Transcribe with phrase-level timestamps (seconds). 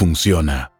[0.00, 0.79] funciona.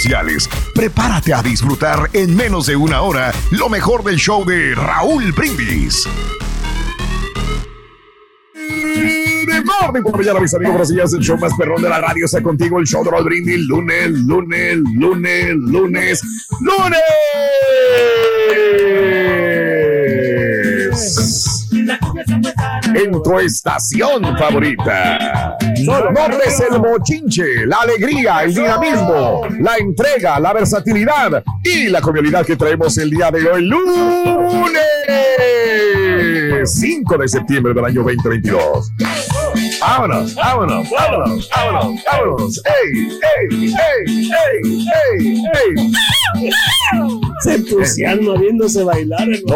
[0.73, 6.07] Prepárate a disfrutar en menos de una hora lo mejor del show de Raúl Brindis.
[8.55, 12.41] De morning por mañana, mis amigos, buenos El show más perrón de la radio está
[12.41, 12.79] contigo.
[12.79, 13.59] El show de Raúl Brindis.
[13.67, 16.21] Lunes, lunes, lunes, lunes,
[16.61, 16.99] lunes.
[22.95, 25.40] En tu estación favorita.
[25.85, 32.45] No des el mochinche, la alegría, el dinamismo, la entrega, la versatilidad y la convivialidad
[32.45, 34.81] que traemos el día de hoy, lunes
[36.65, 38.91] 5 de septiembre del año 2022.
[39.79, 42.61] Vámonos, vámonos, vámonos, vámonos, vámonos.
[42.65, 43.09] ¡Ey,
[43.39, 44.81] ey, ey, ey,
[45.17, 45.43] ey,
[46.95, 47.30] ey!
[47.41, 49.27] Se entusiasma viéndose bailar.
[49.27, 49.47] Ey, ey.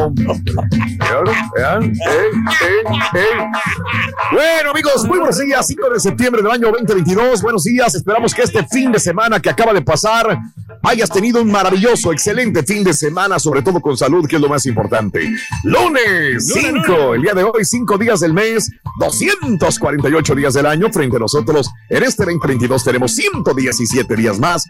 [4.31, 5.67] Bueno, amigos, muy buenos días.
[5.67, 7.43] 5 de septiembre del año 2022.
[7.43, 7.93] Buenos días.
[7.93, 10.39] Esperamos que este fin de semana que acaba de pasar
[10.81, 14.49] hayas tenido un maravilloso, excelente fin de semana, sobre todo con salud, que es lo
[14.49, 15.29] más importante.
[15.63, 20.91] Lunes 5, el día de hoy, 5 días del mes, 248 días del año.
[20.91, 24.67] Frente a nosotros, en este 2022 tenemos 117 días más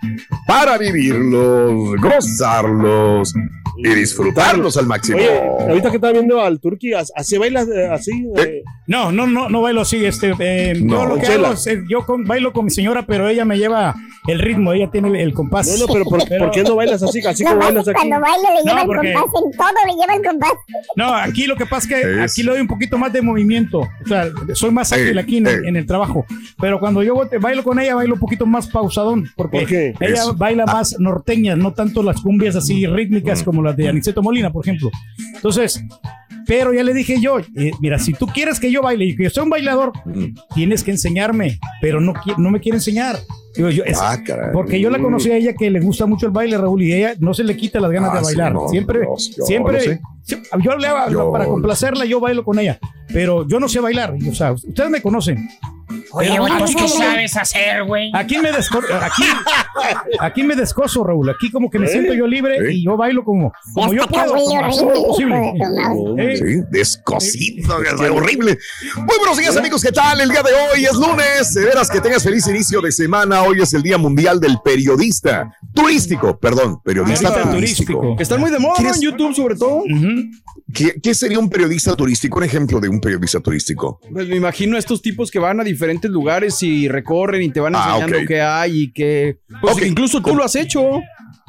[0.47, 3.04] para vivirlos, gozarlos
[3.77, 5.17] y disfrutarlos al máximo.
[5.17, 5.39] Oye,
[5.69, 8.25] ahorita que estaba viendo al Turqui, ¿así bailas eh, así?
[8.37, 10.05] Eh, No, no, no, no bailo así.
[10.05, 11.47] Este, eh, No, yo lo que Chela.
[11.49, 13.95] hago es, eh, yo con- bailo con mi señora, pero ella me lleva
[14.27, 15.67] el ritmo, ella tiene el, el compás.
[15.67, 17.19] No, no, pero ¿por, por qué no bailas así?
[17.25, 17.95] Así como bailas aquí.
[17.95, 20.51] cuando baila le No, lleva el porque- compás, en todo le lleva el compás.
[20.95, 23.21] No, aquí lo que pasa es que Es- aquí le doy un poquito más de
[23.21, 23.79] movimiento.
[23.79, 25.67] O sea, soy más ágil Eh, aquí en, el- eh.
[25.69, 26.25] en el trabajo.
[26.61, 29.25] Pero cuando yo bailo con ella, bailo un poquito más pausadón.
[29.35, 34.21] Porque ella baila más norteñas, no tanto las cumbias así rítmicas como las de Aniceto
[34.23, 34.89] Molina, por ejemplo.
[35.35, 35.83] Entonces,
[36.47, 39.23] pero ya le dije yo, eh, mira, si tú quieres que yo baile y que
[39.23, 39.91] yo soy un bailador,
[40.53, 43.17] tienes que enseñarme, pero no, no me quiere enseñar.
[43.55, 44.17] Digo, yo, es- Ah,
[44.53, 47.13] porque yo la conocí a ella que le gusta mucho el baile, Raúl, y ella
[47.19, 48.53] no se le quita las ganas Ah, de sí, bailar.
[48.53, 52.59] no, siempre, no, yo siempre, sí, yo le hago Yo- para complacerla, yo bailo con
[52.59, 52.77] ella,
[53.13, 54.15] pero yo no sé bailar.
[54.19, 55.47] y, O sea, ustedes me conocen.
[56.11, 58.09] Oye, güey, ¿pues ¿qué sabes hacer, güey?
[58.13, 59.23] Aquí me desco aquí,
[60.19, 61.29] aquí me descoso, Raúl.
[61.29, 61.89] Aquí como que me ¿Eh?
[61.89, 62.73] siento yo libre ¿Eh?
[62.73, 64.33] y yo bailo como, como yo puedo.
[64.33, 65.53] como posible.
[66.17, 68.57] Eh, Sí, descosido, es horrible.
[68.97, 69.81] Muy buenos días, amigos.
[69.83, 70.21] ¿Qué tal?
[70.21, 71.53] El día de hoy es lunes.
[71.53, 73.43] De veras que tengas feliz inicio de semana.
[73.43, 76.37] Hoy es el Día Mundial del Periodista Turístico.
[76.39, 77.51] Perdón, periodista turístico.
[77.53, 78.15] turístico.
[78.15, 78.77] Que están muy de moda, ¿no?
[78.77, 79.77] ¿Quieres- En YouTube, sobre todo.
[79.83, 80.29] ujú.
[80.73, 82.37] ¿Qué, qué sería un periodista turístico?
[82.39, 83.99] Un ejemplo de un periodista turístico.
[84.11, 87.59] Pues me imagino a estos tipos que van a diferentes lugares y recorren y te
[87.59, 89.37] van Ah, enseñando qué hay y que...
[89.61, 90.99] Pues incluso tú lo has hecho.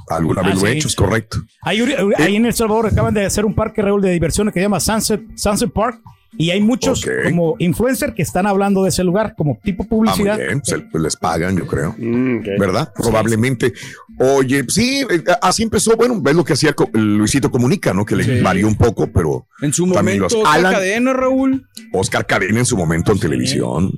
[0.08, 0.76] Alguna Ah, vez lo he sí.
[0.78, 1.38] hecho, es correcto.
[1.62, 1.80] Ahí,
[2.18, 4.80] ahí en El Salvador acaban de hacer un parque Raúl de diversiones que se llama
[4.80, 6.00] Sunset, Sunset Park
[6.38, 10.06] y hay muchos como influencers que están hablando de ese lugar como tipo Ah, muy
[10.06, 10.36] publicidad.
[10.36, 10.60] bien.
[10.92, 11.94] Les pagan, yo creo.
[11.96, 12.40] Mm.
[12.58, 12.92] ¿Verdad?
[12.94, 13.72] Probablemente.
[14.18, 15.94] Oye, sí, eh, así empezó.
[15.96, 18.04] Bueno, ves lo que hacía Luisito Comunica, ¿no?
[18.06, 18.40] Que le Sí.
[18.40, 21.66] varió un poco, pero En su También momento, los Oscar Alan- cadena, Raúl.
[21.92, 23.92] Oscar Cadena en su momento en televisión.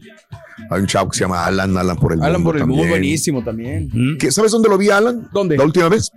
[0.71, 2.83] Hay un chavo que se llama Alan, Alan por el Alan mundo por el mundo,
[2.83, 2.91] también.
[3.01, 3.89] buenísimo también.
[3.93, 4.19] Mm.
[4.19, 5.29] ¿Qué- ¿Sabes dónde lo vi, Alan?
[5.33, 5.57] ¿Dónde?
[5.57, 6.11] La última vez.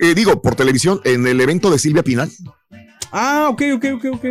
[0.00, 2.30] Eh, digo, por televisión, en el evento de Silvia Pinal.
[3.12, 4.24] Ah, ok, ok, ok, ok.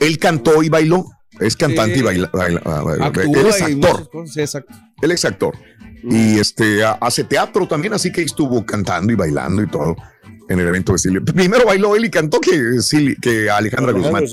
[0.00, 1.04] Él cantó y bailó.
[1.38, 2.00] Es cantante Sí.
[2.00, 2.30] y baila.
[2.32, 3.76] baila- ah, baila- Actúa él es actor.
[3.92, 4.74] muchas cosas, sí, exacto.
[5.02, 5.54] Él es actor.
[6.02, 9.96] Y este ha- hace teatro también, así que estuvo cantando y bailando y todo
[10.48, 11.20] en el evento de Silvia.
[11.32, 12.78] Primero bailó él y cantó que,
[13.22, 14.24] que Alejandra Guzmán.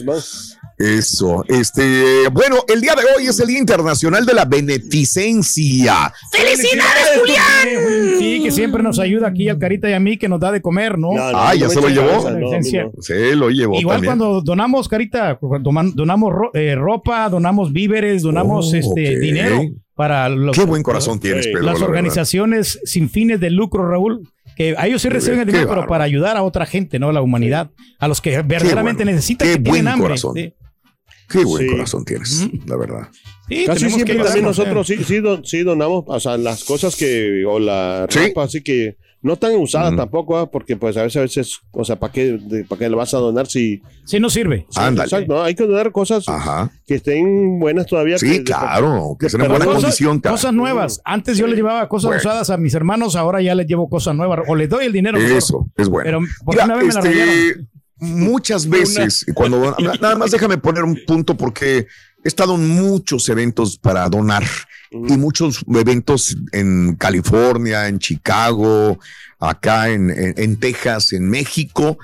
[0.80, 6.14] Eso, este, bueno, el día de hoy es el Día Internacional de la Beneficencia.
[6.32, 8.17] ¡Felicidades, Julián!
[8.48, 10.62] Sí, que siempre nos ayuda aquí al Carita y a mí, que nos da de
[10.62, 11.10] comer, ¿no?
[11.18, 12.24] Ah, ya se lo llevó.
[12.24, 12.90] Beneficencia.
[13.00, 14.18] Se lo llevó Igual también.
[14.18, 19.62] cuando donamos, Carita, cuando donamos ro- eh, ropa, donamos víveres, donamos Oh, este dinero
[19.96, 21.90] para los, Qué buen corazón tienes, Pedro, la las verdad.
[21.90, 24.28] organizaciones sin fines de lucro, Raúl.
[24.56, 27.10] Que a ellos sí reciben el dinero, pero para ayudar a otra gente, ¿no?
[27.10, 27.70] A la humanidad,
[28.00, 29.16] a los que verdaderamente bueno.
[29.16, 30.08] necesitan, Qué que tienen hambre.
[30.08, 30.34] corazón.
[30.36, 30.52] Sí.
[31.30, 31.70] Qué buen Sí.
[31.72, 33.10] corazón tienes, la verdad.
[33.50, 34.98] Sí, Casi siempre que también nosotros eh.
[34.98, 38.20] sí, sí, don- sí donamos, o sea, las cosas que, o la Sí.
[38.28, 40.50] ropa, así que no están usadas tampoco, ¿ah?
[40.50, 42.40] porque pues a veces, a veces, o sea, ¿para qué,
[42.70, 43.82] ¿para qué le vas a donar si...
[44.06, 44.68] Sí, no sirve.
[44.70, 45.06] Sí, Ándale.
[45.08, 45.44] exacto, ¿no?
[45.44, 46.72] hay que donar cosas Ajá.
[46.86, 48.18] que estén buenas todavía.
[48.18, 50.20] Sí, que- claro, que estén en buena Cosas, condición.
[50.20, 50.34] cara.
[50.36, 51.02] cosas nuevas.
[51.04, 52.20] Antes yo le llevaba cosas Bueno.
[52.22, 54.42] usadas a mis hermanos, ahora ya les llevo cosas nuevas.
[54.48, 55.18] O les doy el dinero.
[55.18, 55.38] mejor.
[55.38, 56.06] Eso, es bueno.
[56.06, 57.66] Pero por Mira, una vez me la este.
[58.00, 61.88] Muchas veces, cuando nada más déjame poner un punto porque
[62.24, 64.44] he estado en muchos eventos para donar
[64.92, 69.00] y muchos eventos en California, en Chicago,
[69.40, 71.98] acá en, en- en Texas, en México.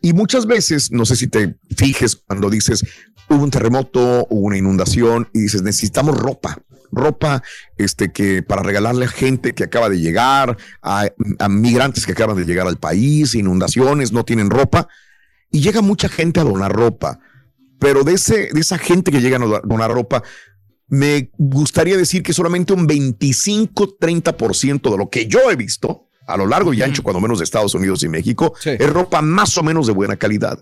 [0.00, 2.84] Y muchas veces, no sé si te fijes cuando dices,
[3.28, 6.58] hubo un terremoto, hubo una inundación y dices, necesitamos ropa.
[6.90, 7.42] Ropa
[7.76, 11.08] este, que para regalarle a gente que acaba de llegar, a,
[11.38, 14.88] a migrantes que acaban de llegar al país, inundaciones, no tienen ropa.
[15.50, 17.20] Y llega mucha gente a donar ropa.
[17.78, 20.22] Pero de, ese, de esa gente que llega a do- donar ropa,
[20.88, 26.46] me gustaría decir que solamente un 25-30% de lo que yo he visto a lo
[26.46, 28.70] largo y ancho, cuando menos de Estados Unidos y México, Sí.
[28.78, 30.58] es ropa más o menos de buena calidad.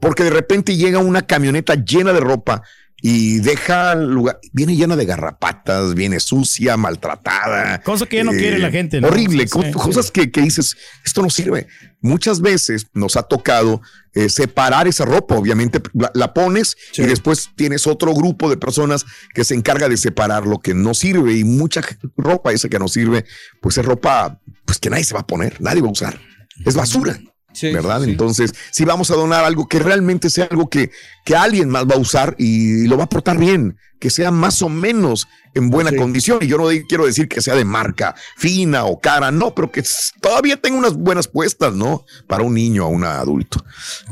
[0.00, 2.62] Porque de repente llega una camioneta llena de ropa
[3.04, 7.82] y deja el lugar, viene llena de garrapatas, viene sucia, maltratada.
[7.82, 9.08] Cosa que ya no eh, quiere la gente, ¿no?
[9.08, 9.72] Horrible, Sí, co- sí.
[9.72, 11.66] cosas que, que dices, esto no sirve.
[12.00, 13.80] Muchas veces nos ha tocado
[14.14, 19.04] eh, separar esa ropa, obviamente la, la pones y después tienes otro grupo de personas
[19.34, 21.80] que se encarga de separar lo que no sirve y mucha
[22.16, 23.24] ropa esa que no sirve,
[23.60, 26.20] pues es ropa pues que nadie se va a poner, nadie va a usar.
[26.64, 27.18] Es basura.
[27.52, 27.98] Sí, ¿Verdad?
[28.00, 28.10] sí, sí.
[28.12, 30.90] Entonces, si vamos a donar algo que realmente sea algo que,
[31.24, 34.62] que alguien más va a usar y lo va a portar bien, que sea más
[34.62, 35.96] o menos en buena Sí.
[35.96, 36.38] condición.
[36.42, 39.70] Y yo no de- quiero decir que sea de marca fina o cara, no, pero
[39.70, 39.84] que
[40.20, 42.04] todavía tenga unas buenas puestas, ¿no?
[42.26, 43.64] Para un niño o un adulto.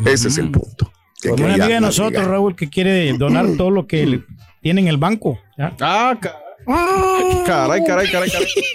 [0.05, 0.93] Ese es el punto.
[1.21, 2.29] que Una amiga de nosotros, llegar.
[2.31, 4.25] Raúl, que quiere donar todo lo que le-
[4.63, 5.39] tiene en el banco.
[5.59, 5.75] ¿ya?
[5.81, 6.37] Ah, ca-
[7.45, 8.47] caray, caray, caray, caray.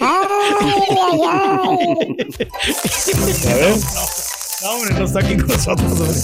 [3.48, 3.74] A ver,
[4.62, 6.20] No, hombre, no está aquí con nosotros, hombre.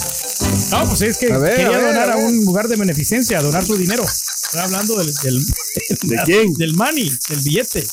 [0.71, 3.41] No, pues es que A ver, quería a ver, donar a un lugar de beneficencia,
[3.43, 4.05] donar su dinero.
[4.05, 5.45] Estoy hablando del, del,
[6.03, 6.55] ¿De quién?
[6.55, 7.85] Del money, del billete.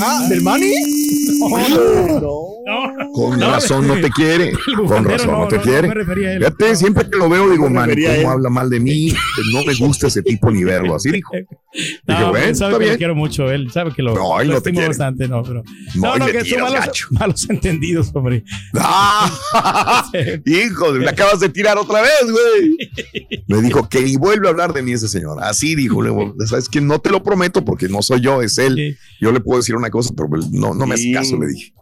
[0.00, 0.74] Ah, ¿del money?
[1.38, 4.52] No, Con No, razón no te quiere.
[4.86, 5.92] Con razón no, no, te no, quiere.
[6.38, 9.10] Fíjate, siempre que lo veo digo, man, ¿cómo habla mal de mí?
[9.10, 10.94] Pues no me gusta ese tipo ni verlo.
[10.96, 11.32] Así dijo.
[12.04, 14.56] No, Dije, bueno, él sabe que lo quiero mucho, él sabe que lo, No, lo
[14.56, 15.62] estimo bastante, no, pero
[15.94, 18.42] No, no, que son tiras malos, malos entendidos, hombre.
[18.74, 19.79] ¡Ah!
[20.44, 22.76] Hijo, me acabas de tirar otra vez, güey.
[23.46, 25.38] Me dijo que ni vuelve a hablar de mí ese señor.
[25.42, 26.02] Así dijo.
[26.02, 28.98] le digo, ¿Sabes que No te lo prometo porque no soy yo, es él.
[29.20, 31.72] Yo le puedo decir una cosa, pero no, no me hace caso, le dije.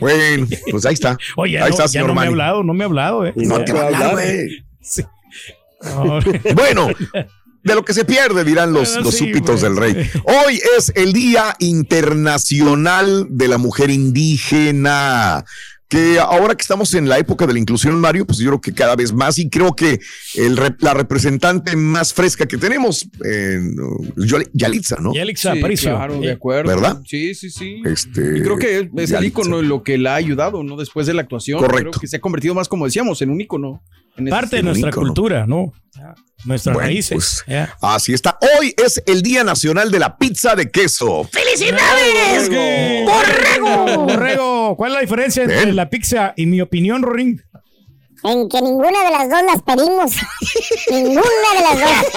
[0.00, 1.16] Bueno, pues ahí está.
[1.36, 3.32] Oye, ahí no, está, ya señor no me ha hablado, no me ha hablado, eh.
[3.36, 4.14] No te va a hablar, hablar.
[4.14, 4.64] güey.
[4.80, 5.02] Sí.
[5.84, 6.20] No,
[6.54, 6.90] Bueno,
[7.64, 10.08] de lo que se pierde, dirán los, Bueno, los sí, súpitos del rey.
[10.22, 15.44] Hoy es el Día Internacional de la Mujer Indígena.
[15.92, 18.72] Que ahora que estamos en la época de la inclusión, Mario, pues yo creo que
[18.72, 20.00] cada vez más, y creo que
[20.36, 23.58] el la representante más fresca que tenemos, eh,
[24.54, 25.12] Yalitza, ¿no?
[25.12, 25.90] Yelixa Sí, Aparicio.
[25.90, 26.70] claro, Eh, de acuerdo.
[26.70, 27.02] ¿Verdad?
[27.06, 27.82] Sí, sí, sí.
[27.84, 29.24] Este, Y creo que es, es el Yalitza.
[29.26, 30.76] ícono en lo que la ha ayudado, ¿no?
[30.78, 31.58] Después de la actuación.
[31.60, 31.90] Correcto.
[31.90, 33.82] Creo que se ha convertido más, como decíamos, en un ícono.
[34.16, 35.08] En Parte de nuestra ícono.
[35.08, 35.74] cultura, ¿no?
[36.44, 37.42] Nuestras Bueno, raíces.
[37.46, 37.68] pues.
[37.80, 38.38] Así está.
[38.58, 41.28] Hoy es el Día Nacional de la Pizza de Queso.
[41.30, 42.48] ¡Felicidades!
[42.48, 44.04] ¡Borrego!
[44.06, 47.42] Borrego, ¿cuál es la diferencia entre la pizza y mi opinión, Rorín?
[48.24, 50.12] En que ninguna de las dos las pedimos.
[50.90, 51.22] ninguna
[51.56, 52.12] de las dos.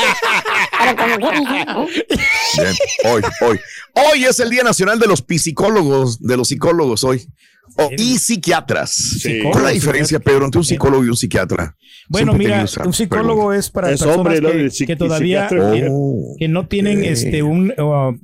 [0.80, 1.40] Pero como que...
[1.42, 3.60] Bien, hoy, hoy.
[3.94, 7.28] Hoy es el Día Nacional de los Psicólogos, de los psicólogos hoy.
[7.98, 8.92] Y psiquiatras.
[8.92, 9.40] Sí.
[9.42, 11.76] ¿Cuál es la diferencia, Pedro, entre un psicólogo y un psiquiatra?
[12.08, 14.40] Bueno, Siempre mira, esa un psicólogo es para Es personas
[14.78, 18.16] que, todavía que, Oh, que no tienen este un, uh,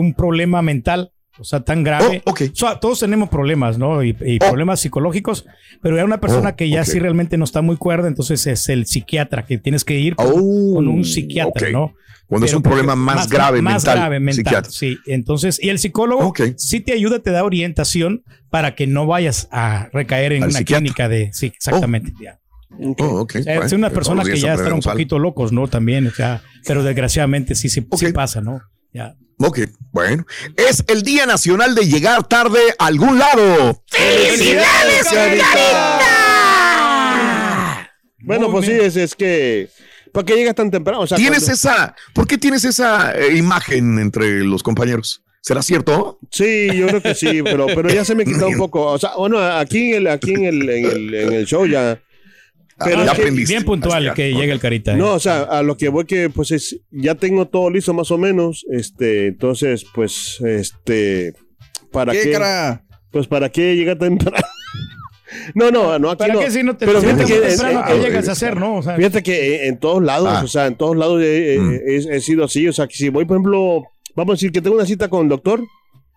[0.00, 2.22] un problema mental o sea, tan grave.
[2.26, 2.42] Oh, ok.
[2.52, 4.02] O sea, todos tenemos problemas, ¿no?
[4.04, 5.46] Y, y problemas psicológicos,
[5.80, 6.86] pero hay una persona Oh, que ya ok.
[6.86, 10.26] sí realmente no está muy cuerda, entonces es el psiquiatra, que tienes que ir con,
[10.28, 11.72] Oh, con un psiquiatra, ok.
[11.72, 11.94] ¿no?
[12.26, 13.96] Cuando es Pero un porque- problema más, grave más mental.
[13.98, 14.70] grave mental, psiquiatra.
[14.70, 14.98] sí.
[15.06, 19.88] Entonces, y el psicólogo sí te ayuda, te da orientación para que no vayas a
[19.92, 20.80] recaer en Al una psiquiatra.
[20.80, 22.12] clínica de, sí, exactamente.
[22.22, 22.38] ya.
[22.98, 23.34] Oh, ok.
[23.38, 25.68] O sea, Bueno, es una todos persona los que ya están un poquito locos, ¿no?
[25.68, 28.12] También, o sea, pero desgraciadamente sí, sí, sí Ok.
[28.14, 28.62] pasa, ¿no?
[28.94, 29.14] Ya.
[29.44, 29.58] Ok,
[29.90, 30.24] bueno.
[30.56, 33.82] Es el Día Nacional de llegar tarde a algún lado.
[33.88, 35.06] ¡Felicidades,
[38.20, 39.68] Bueno, Muy pues sí, es, es que.
[40.12, 41.00] ¿Para qué llegas tan temprano?
[41.00, 45.22] O sea, ¿Tienes cuando- esa, ¿Por qué tienes esa eh, imagen entre los compañeros?
[45.40, 46.20] ¿Será cierto?
[46.30, 48.82] Sí, yo creo que sí, pero, pero ya se me quitó un poco.
[48.92, 52.00] O sea, bueno, aquí en el, aquí en el, en el, en el show ya.
[52.78, 53.30] Pero Ah, es ya que-.
[53.30, 54.92] Bien puntual Así, que llegue el carita.
[54.94, 54.96] ¿eh?
[54.96, 58.10] No, o sea, a lo que voy que pues es, ya tengo todo listo más
[58.10, 61.34] o menos, este, entonces pues, este,
[61.90, 62.30] ¿para ¿Qué, qué?
[62.32, 62.84] cara?
[63.10, 64.36] Pues para qué llegar temprano.
[65.54, 66.40] no, no, no, aquí ¿Para no.
[66.40, 68.76] qué si no te Pero fíjate que- temprano ah, que llegas a hacer, no?
[68.76, 70.42] O sea, Fíjate que en, en todos lados, Ah.
[70.44, 71.72] o sea, en todos lados he, he- Mm.
[71.86, 73.84] he- he sido así, o sea, que si voy, por ejemplo,
[74.16, 75.60] vamos a decir que tengo una cita con el doctor,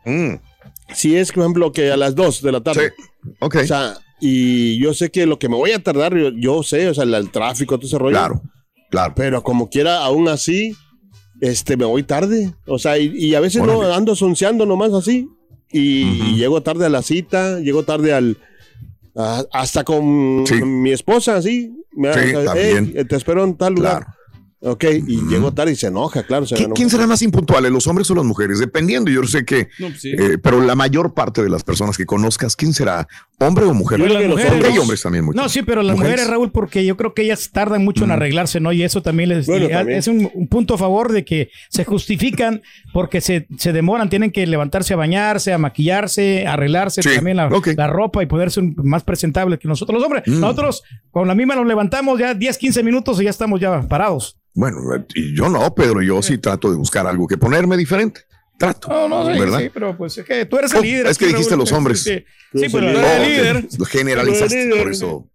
[0.06, 0.36] Mm,
[0.94, 3.30] si es, por ejemplo, que a las 2 de la tarde, sí.
[3.40, 3.56] Ok.
[3.64, 6.88] o sea, y yo sé que lo que me voy a tardar, yo, yo sé,
[6.90, 8.18] o sea, el, el tráfico, todo ese rollo.
[8.18, 8.42] claro,
[8.90, 9.14] claro.
[9.16, 10.76] Pero como quiera, aún así,
[11.42, 12.54] este, me voy tarde.
[12.66, 15.28] O sea, y, y a veces no ando sonceando nomás así.
[15.72, 18.38] Y, llego tarde a la cita, llego tarde al.
[19.52, 20.56] hasta con Sí.
[20.64, 21.72] mi esposa, así.
[21.92, 22.94] Me, Sí, o sea, también.
[22.96, 24.04] "Ey, te espero en tal lugar.
[24.06, 24.18] Claro.
[24.62, 25.30] Ok, y Ujú.
[25.30, 26.46] llego tarde y se enoja, claro.
[26.48, 26.74] se ¿Qui- enoja.
[26.74, 28.58] ¿Quién será más impuntual, los hombres o las mujeres?
[28.60, 30.12] Dependiendo, yo sé que, No, pues sí.
[30.18, 33.08] eh, pero la mayor parte de las personas que conozcas, ¿quién será?
[33.38, 34.00] ¿Hombre o mujer?
[34.00, 35.42] Yo creo que los Porque hay hombres- también muchos.
[35.42, 38.60] No, sí, pero las mujeres, Raúl, porque yo creo que ellas tardan mucho en arreglarse,
[38.62, 38.72] ¿no?
[38.72, 40.00] Y eso también les Bueno, y también.
[40.00, 42.62] es un, un punto a favor de que se justifican
[42.94, 47.38] porque se, se demoran, tienen que levantarse a bañarse, a maquillarse, a arreglarse Sí, también
[47.38, 50.24] la, la ropa y ponerse un- más presentable que nosotros los hombres.
[50.26, 50.40] Mm.
[50.40, 54.38] Nosotros con la misma nos levantamos ya 10, 15 minutos y ya estamos ya parados.
[54.56, 54.80] Bueno,
[55.14, 58.22] y yo no, Pedro, yo sí trato de buscar algo que ponerme diferente.
[58.58, 58.88] Trato.
[58.88, 59.60] No, no, sí, ¿verdad?
[59.60, 61.08] sí, pero pues es que tú eres el Oh, líder.
[61.08, 61.60] es que dijiste Raúl.
[61.60, 62.04] los hombres.
[62.04, 63.06] Sí, pero el líder.
[63.06, 63.68] eres el líder.
[63.80, 64.84] Lo generalizaste, Líder.
[64.84, 65.30] por eso.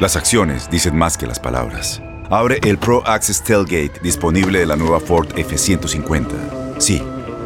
[0.00, 2.02] Las acciones dicen más que las palabras.
[2.30, 6.26] Abre el Pro Access Tailgate disponible de la nueva Ford F-150.
[6.78, 7.02] Sí,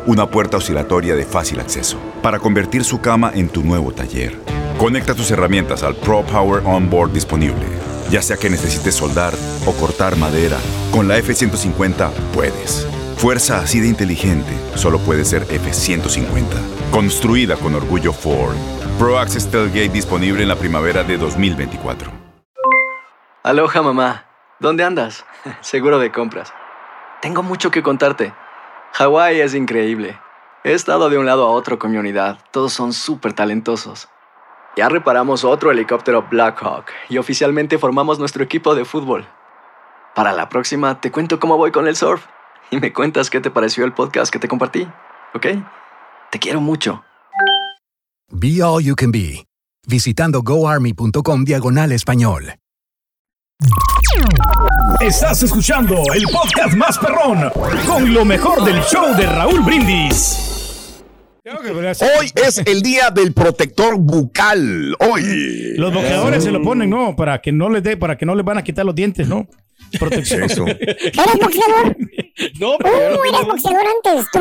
[0.06, 4.38] una puerta oscilatoria de fácil acceso para convertir su cama en tu nuevo taller.
[4.78, 7.66] Conecta tus herramientas al Pro Power Onboard disponible.
[8.10, 9.34] Ya sea que necesites soldar
[9.66, 10.56] o cortar madera,
[10.92, 12.86] con la F-150 puedes.
[13.16, 16.44] Fuerza así de inteligente solo puede ser F-150.
[16.92, 18.54] Construida con orgullo Ford.
[19.00, 22.12] Pro Access Tailgate disponible en la primavera de 2024.
[23.42, 24.26] Aloha mamá,
[24.60, 25.24] ¿dónde andas?
[25.60, 26.52] Seguro de compras.
[27.20, 28.32] Tengo mucho que contarte.
[28.92, 30.20] Hawái es increíble.
[30.62, 32.38] He estado de un lado a otro con mi unidad.
[32.52, 34.08] Todos son súper talentosos.
[34.78, 39.26] Ya reparamos otro helicóptero Blackhawk y oficialmente formamos nuestro equipo de fútbol.
[40.14, 42.24] Para la próxima te cuento cómo voy con el surf
[42.70, 44.86] y me cuentas qué te pareció el podcast que te compartí,
[45.34, 45.46] ¿ok?
[46.30, 47.02] Te quiero mucho.
[48.30, 49.44] Be All You Can Be,
[49.88, 52.54] visitando goarmy.com diagonal español.
[55.00, 57.50] Estás escuchando el podcast más perrón
[57.84, 60.47] con lo mejor del show de Raúl Brindis.
[61.44, 64.94] Hoy es el día del protector bucal.
[64.98, 65.74] Hoy.
[65.76, 67.16] Los boxeadores se lo ponen, ¿no?
[67.16, 69.46] Para que no les dé, para que no les van a quitar los dientes, ¿no?
[69.98, 70.42] Protección.
[70.42, 70.66] Eso.
[70.66, 71.96] ¿Eres boxeador?
[72.60, 74.38] No, pero Uh, eres boxeador antes, tú.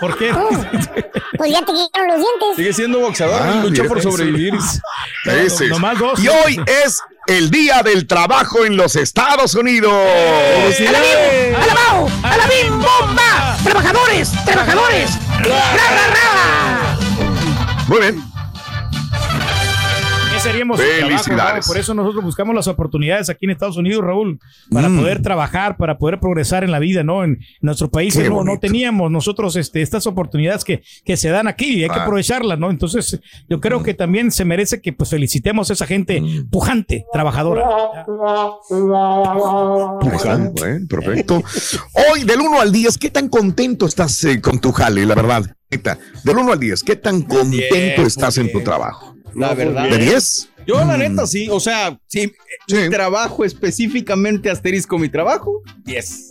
[0.00, 0.32] ¿Por qué?
[1.36, 2.56] Pues ya te quitaron los dientes.
[2.56, 4.54] sigue siendo boxeador, Ah, lucha por sobrevivir.
[5.26, 5.70] Ese es.
[5.70, 6.18] nomás dos.
[6.24, 9.92] Y hoy es el día del trabajo en los Estados Unidos.
[11.54, 12.08] ¡Alabao!
[12.22, 12.80] ¡Alabim!
[12.80, 13.58] ¡Bomba!
[13.62, 14.32] ¡Trabajadores!
[14.46, 15.10] ¡Trabajadores!
[15.38, 16.98] ¡Ra, ra, ra!
[17.88, 18.27] Muy bien.
[20.42, 20.78] ¿Qué seríamos?
[20.80, 21.66] sin trabajo, Felicidades.
[21.66, 24.38] Por eso nosotros buscamos las oportunidades aquí en Estados Unidos, Raúl,
[24.70, 24.98] para Mm.
[24.98, 27.24] poder trabajar, para poder progresar en la vida, ¿no?
[27.24, 31.82] En nuestro país no, teníamos nosotros este, estas oportunidades que, que se dan aquí y
[31.84, 32.02] hay que Ah.
[32.02, 32.70] aprovecharlas, ¿no?
[32.70, 37.64] Entonces, yo creo que también se merece que pues felicitemos a esa gente pujante, trabajadora.
[40.12, 40.50] Está.
[40.58, 41.42] Bueno, perfecto.
[42.12, 45.44] Hoy, del 1 al 10, ¿qué tan contento estás eh, con tu jale, la verdad?
[46.24, 49.14] Del 1 al 10, ¿qué tan contento Bien, estás en tu trabajo?
[49.38, 49.88] La verdad.
[49.88, 50.50] ¿De 10?
[50.66, 51.48] Yo, la neta, sí.
[51.50, 52.32] O sea, sí,
[52.66, 52.76] Sí.
[52.76, 56.28] mi trabajo específicamente asterisco mi trabajo, 10.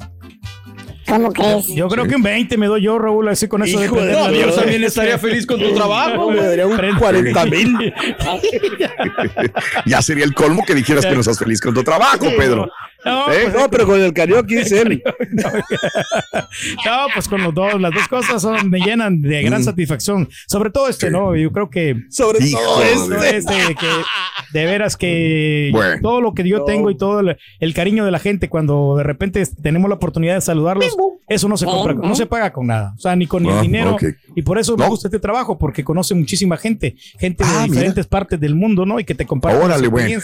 [1.08, 1.68] ¿Cómo crees?
[1.68, 4.30] Yo creo que un 20 me doy yo, Raúl, así con eso Hijo de no,
[4.30, 6.30] yo también estaría feliz con tu trabajo.
[6.32, 7.00] Me daría un Frente.
[7.00, 7.94] 40 mil.
[9.86, 12.70] Ya sería el colmo que dijeras que no estás feliz con tu trabajo, Pedro.
[13.08, 13.40] No, ¿Eh?
[13.44, 15.04] pues, No, pero con el karaoke dice él.
[16.86, 20.30] No, pues con los dos, las dos cosas son, me llenan de gran satisfacción.
[20.48, 21.36] Sobre todo este, ¿no?
[21.36, 21.96] Yo creo que.
[22.10, 23.38] Sobre Hijo todo de- este.
[23.38, 23.88] este, que
[24.54, 26.02] de veras que Bueno.
[26.02, 29.04] todo lo que yo tengo y todo el, el cariño de la gente cuando de
[29.04, 30.96] repente tenemos la oportunidad de saludarlos,
[31.28, 33.58] eso no se compra, no se paga con nada, o sea, ni con ni el
[33.58, 33.98] Ah, dinero.
[34.36, 34.90] Y por eso me No.
[34.92, 37.74] gusta este trabajo, porque conoce muchísima gente, gente de Ah, mira.
[37.74, 39.00] diferentes partes del mundo, ¿no?
[39.00, 40.20] Y que te comparten Órale, bueno.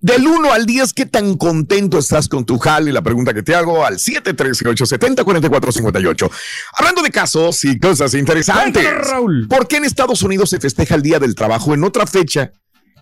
[0.00, 2.92] Del 1 al 10, ¿qué tan contento estás con tu jale?
[2.92, 6.30] La pregunta que te hago al 713-870-4458.
[6.76, 8.84] Hablando de casos y cosas interesantes.
[9.08, 9.46] Raúl.
[9.48, 12.52] ¿Por qué en Estados Unidos se festeja el Día del Trabajo en otra fecha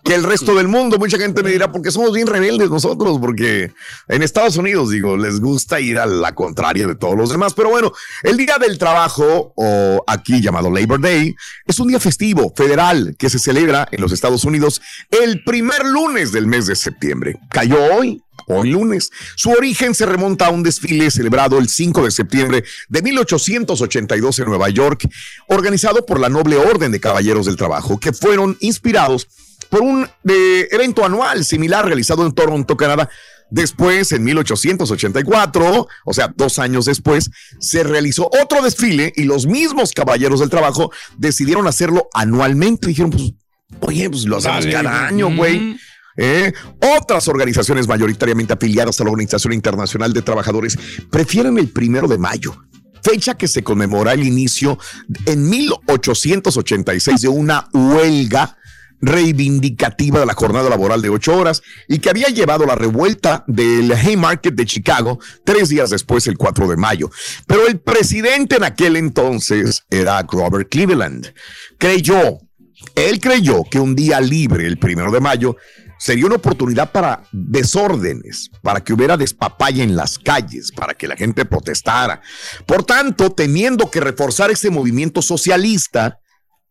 [0.03, 0.97] que el resto del mundo?
[0.97, 3.71] Mucha gente me dirá, porque somos bien rebeldes nosotros, porque
[4.07, 7.53] en Estados Unidos, digo, les gusta ir a la contraria de todos los demás.
[7.53, 7.91] Pero bueno,
[8.23, 13.29] el Día del Trabajo, o aquí llamado Labor Day, es un día festivo federal que
[13.29, 17.37] se celebra en los Estados Unidos el primer lunes del mes de septiembre.
[17.49, 18.21] Cayó hoy.
[18.47, 19.11] Hoy lunes.
[19.35, 24.45] Su origen se remonta a un desfile celebrado el 5 de septiembre de 1882 en
[24.45, 25.07] Nueva York,
[25.47, 29.27] organizado por la Noble Orden de Caballeros del Trabajo, que fueron inspirados
[29.69, 33.09] por un eh, evento anual similar realizado en Toronto, Canadá.
[33.51, 39.91] Después, en 1884, o sea, dos años después, se realizó otro desfile y los mismos
[39.91, 42.87] Caballeros del Trabajo decidieron hacerlo anualmente.
[42.87, 43.33] Dijeron, pues,
[43.79, 45.77] oye, pues lo hacemos Dale, cada año, güey.
[46.17, 46.53] ¿eh?
[46.99, 50.77] Otras organizaciones mayoritariamente afiliadas a la Organización Internacional de Trabajadores
[51.09, 52.55] prefieren el primero de mayo,
[53.01, 54.77] fecha que se conmemora el inicio
[55.25, 58.58] en 1886 de una huelga
[59.01, 63.91] reivindicativa de la jornada laboral de ocho horas y que había llevado la revuelta del
[63.91, 67.09] Haymarket de Chicago tres días después, el 4 de mayo.
[67.47, 71.33] Pero el presidente en aquel entonces era Robert Cleveland.
[71.77, 72.39] Creyó,
[72.95, 75.57] él creyó que un día libre, el primero de mayo,
[75.99, 81.17] sería una oportunidad para desórdenes, para que hubiera despapaya en las calles, para que la
[81.17, 82.21] gente protestara.
[82.65, 86.19] Por tanto, temiendo que reforzar ese movimiento socialista,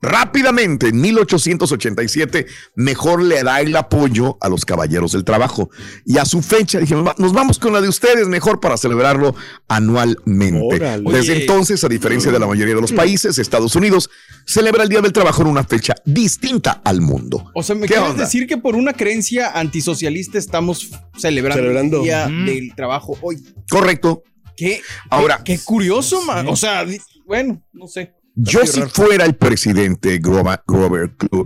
[0.00, 5.70] rápidamente en 1887, mejor le da el apoyo a los caballeros del trabajo.
[6.04, 9.34] Y a su fecha, dije, "Va- nos vamos con la de ustedes mejor para celebrarlo
[9.68, 10.76] anualmente.
[10.76, 11.10] Órale.
[11.12, 14.10] Desde entonces, a diferencia de la mayoría de los países, Estados Unidos
[14.46, 17.50] celebra el Día del Trabajo en una fecha distinta al mundo.
[17.54, 18.24] O sea, ¿me ¿Qué quieres onda?
[18.24, 21.96] decir que por una creencia antisocialista estamos celebrando, Celebrando.
[21.98, 22.46] el Día Mm.
[22.46, 23.42] del Trabajo hoy?
[23.70, 24.22] Correcto.
[24.56, 24.80] ¿Qué?
[25.10, 26.48] Ahora- Qué, qué curioso, man.
[26.48, 26.84] O sea,
[27.26, 28.12] bueno, no sé.
[28.40, 30.62] Yo si fuera el presidente Grover,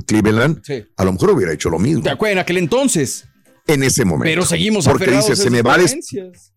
[0.07, 0.85] Cleveland, Sí.
[0.97, 3.25] a lo mejor hubiera hecho lo mismo ¿Te acuerdas en aquel entonces?
[3.67, 4.25] en ese momento.
[4.25, 5.77] Pero seguimos Porque dice, se me va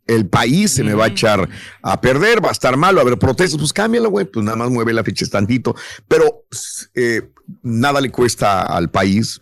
[0.07, 1.47] el país se me va a echar
[1.81, 4.69] a perder, va a estar malo, a haber protestas, pues cámbialo, güey, pues nada más
[4.69, 5.75] mueve la fecha tantito,
[6.07, 6.45] pero
[6.95, 7.21] eh,
[7.61, 9.41] nada le cuesta al país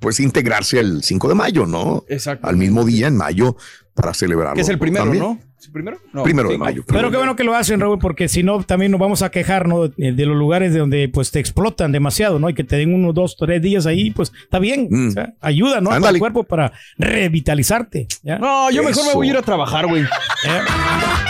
[0.00, 2.04] pues integrarse el 5 de mayo, ¿no?
[2.08, 2.46] Exacto.
[2.46, 3.56] Al mismo día en mayo
[3.94, 4.54] para celebrarlo.
[4.54, 5.22] Que es el primero, también.
[5.22, 5.40] ¿no?
[5.66, 5.98] ¿Es el primero?
[6.12, 6.84] No, Primero de mayo.
[6.86, 9.66] Pero qué bueno que lo hacen, Raúl, porque si no, también nos vamos a quejar,
[9.66, 9.88] ¿no?
[9.88, 12.48] De, de los lugares de donde pues te explotan demasiado, ¿no?
[12.48, 14.86] Y que te den unos dos, tres días ahí, pues está bien.
[14.88, 15.08] Mm.
[15.08, 15.92] O sea, ayuda, ¿no?
[15.94, 18.06] El cuerpo para revitalizarte.
[18.22, 18.38] ¿ya?
[18.38, 20.02] No, yo mejor me voy a ir a trabajar, güey.
[20.02, 20.60] ¿Eh?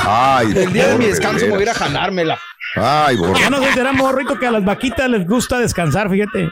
[0.04, 2.38] Ay, El día de mi descanso me voy a ir a jalármela.
[2.74, 3.40] Ay, borre.
[3.40, 6.50] Ya nos enteramos, Rito, que a las vaquitas les gusta descansar, fíjate.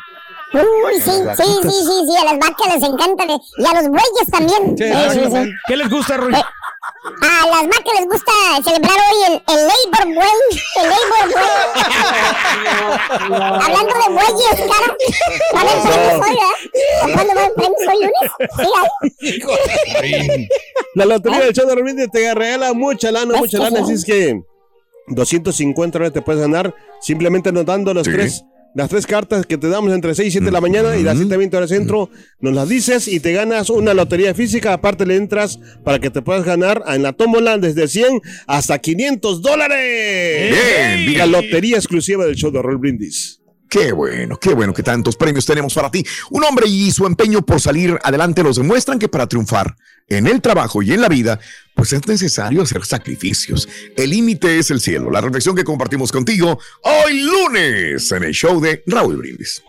[0.54, 3.24] Uy, sí, sí, sí, sí, sí, a las vacas les encanta.
[3.26, 4.78] y a los bueyes también.
[4.78, 5.52] Sí, Sí, sí.
[5.66, 6.32] ¿Qué les gusta, Rui?
[6.32, 6.42] Eh,
[7.04, 8.32] A las vacas les gusta
[8.64, 10.40] celebrar hoy el, el Labor Way.
[10.76, 11.44] El Labor Way.
[13.60, 14.88] Hablando de bueyes, cara.
[15.52, 16.54] ¿Van el premio hoy, verdad?
[17.14, 18.30] ¿Cuándo va el premio hoy lunes?
[19.20, 19.42] Sí,
[19.96, 20.48] ahí.
[20.94, 23.76] La lotería del show de Rodríguez te regala mucha lana, ¿Ves mucha que lana.
[23.78, 23.82] sí?
[23.82, 24.40] Así es que
[25.08, 28.12] 250 dólares te puedes ganar simplemente anotando los Sí.
[28.12, 28.44] tres.
[28.74, 31.16] Las tres cartas que te damos entre 6 y 7 de la mañana y las
[31.16, 32.10] 7.20 horas centro,
[32.40, 34.72] nos las dices y te ganas una lotería física.
[34.72, 39.42] Aparte le entras para que te puedas ganar en la tómbola desde 100 hasta 500
[39.42, 40.50] dólares.
[40.50, 41.18] Bien, bien.
[41.18, 43.43] La lotería exclusiva del show de Roll Brindis.
[43.74, 46.06] Qué bueno, qué bueno que tantos premios tenemos para ti.
[46.30, 49.74] Un hombre y su empeño por salir adelante nos demuestran que para triunfar
[50.06, 51.40] en el trabajo y en la vida,
[51.74, 53.68] pues es necesario hacer sacrificios.
[53.96, 55.10] El límite es el cielo.
[55.10, 59.64] La reflexión que compartimos contigo hoy lunes en el show de Raúl Brindis.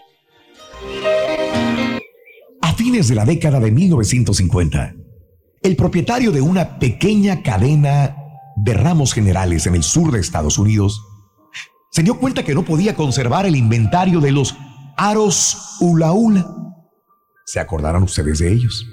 [2.61, 4.93] A fines de la década de 1950,
[5.63, 8.17] el propietario de una pequeña cadena
[8.55, 11.01] de ramos generales en el sur de Estados Unidos
[11.95, 14.53] se dio cuenta que no podía conservar el inventario de los
[14.97, 16.13] aros hula.
[17.45, 18.85] ¿Se acordarán ustedes de ellos?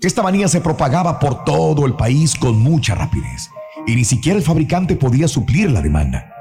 [0.00, 3.50] Esta manía se propagaba por todo el país con mucha rapidez
[3.86, 6.32] y ni siquiera el fabricante podía suplir la demanda.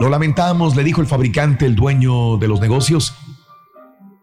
[0.00, 3.16] Lo lamentamos, le dijo el fabricante, el dueño de los negocios.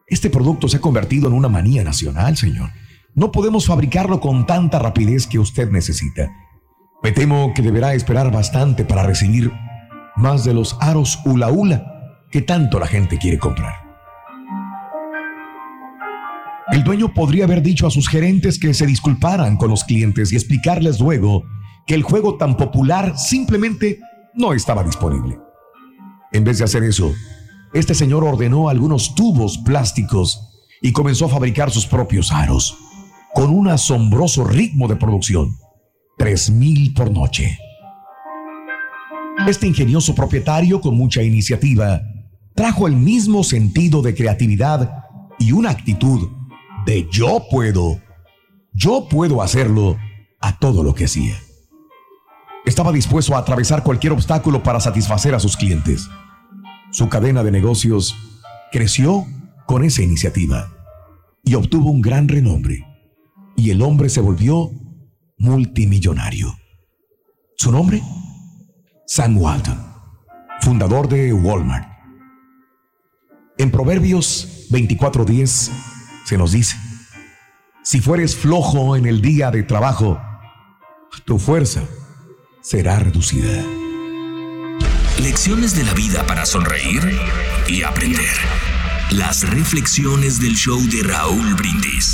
[0.06, 2.70] Este producto se ha convertido en una manía nacional, señor.
[3.16, 6.30] no podemos fabricarlo con tanta rapidez que usted necesita.
[7.02, 9.52] Me temo que deberá esperar bastante para recibir
[10.18, 11.94] más de los aros hula hula
[12.32, 13.88] que tanto la gente quiere comprar.
[16.72, 20.36] El dueño podría haber dicho a sus gerentes que se disculparan con los clientes y
[20.36, 21.46] explicarles luego
[21.86, 24.02] que el juego tan popular simplemente
[24.34, 25.40] no estaba disponible.
[26.34, 27.14] En vez de hacer eso,
[27.74, 30.42] este señor ordenó algunos tubos plásticos
[30.82, 32.78] y comenzó a fabricar sus propios aros,
[33.34, 35.56] con un asombroso ritmo de producción,
[36.20, 37.58] 3.000 por noche.
[39.46, 42.02] Este ingenioso propietario, con mucha iniciativa,
[42.56, 45.06] trajo el mismo sentido de creatividad
[45.38, 46.28] y una actitud
[46.86, 48.02] de yo puedo,
[48.74, 49.98] yo puedo hacerlo
[50.42, 51.36] a todo lo que hacía.
[52.66, 56.10] Estaba dispuesto a atravesar cualquier obstáculo para satisfacer a sus clientes.
[56.92, 58.16] Su cadena de negocios
[58.72, 59.26] creció
[59.68, 60.74] con esa iniciativa
[61.44, 62.86] y obtuvo un gran renombre.
[63.56, 64.72] Y el hombre se volvió
[65.38, 66.58] multimillonario.
[67.56, 68.02] ¿Su nombre?
[69.10, 69.80] Sam Walton,
[70.60, 71.88] fundador de Walmart.
[73.58, 75.72] En Proverbios 24:10
[76.26, 76.76] se nos dice,
[77.84, 80.22] si fueres flojo en el día de trabajo,
[81.24, 81.84] tu fuerza
[82.62, 83.64] será reducida.
[85.22, 87.02] Lecciones de la vida para sonreír
[87.70, 88.36] y aprender.
[89.12, 92.14] Las reflexiones del show de Raúl Brindis.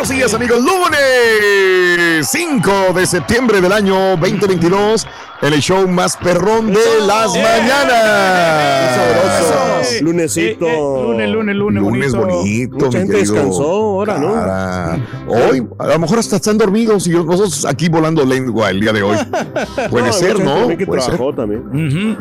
[0.00, 0.58] Buenos días, amigos.
[0.62, 5.04] Lunes 5 de septiembre del año 2022,
[5.42, 8.94] en el show más perrón de las mañanas.
[8.94, 10.04] Sabroso.
[10.04, 10.66] Lunesito.
[11.02, 12.76] lunes, lunes, lunes, Lunes bonito.
[12.76, 13.34] Mucha mi gente querido.
[13.34, 14.34] descansó ahora, ¿no?
[14.34, 18.92] Cara, Hoy, a lo mejor hasta están dormidos y nosotros aquí volando lengua el día
[18.92, 19.16] de hoy.
[19.90, 20.54] Puede No, ser, mucha ¿no?
[20.60, 21.14] también que Puede ser.
[21.16, 22.16] trabajó también.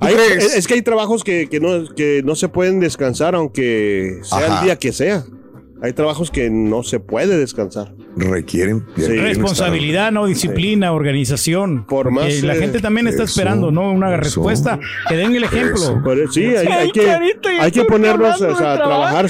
[0.00, 0.44] ¿Tú Hay- crees?
[0.46, 4.38] es, es que hay trabajos que, que no, que no se pueden descansar, aunque sea
[4.38, 4.58] Ajá.
[4.60, 5.24] el día que sea.
[5.82, 7.92] Hay trabajos que no se puede descansar.
[8.16, 11.86] Requieren Responsabilidad, no disciplina, organización.
[11.86, 13.90] Por más, la eh, gente también está eso, esperando, ¿no?
[13.90, 14.16] Una eso.
[14.22, 14.78] respuesta.
[15.08, 16.00] Que den el ejemplo.
[16.04, 17.10] Pero sí, hay, hay Ay, que,
[17.60, 19.26] hay que ponernos o sea, a trabajar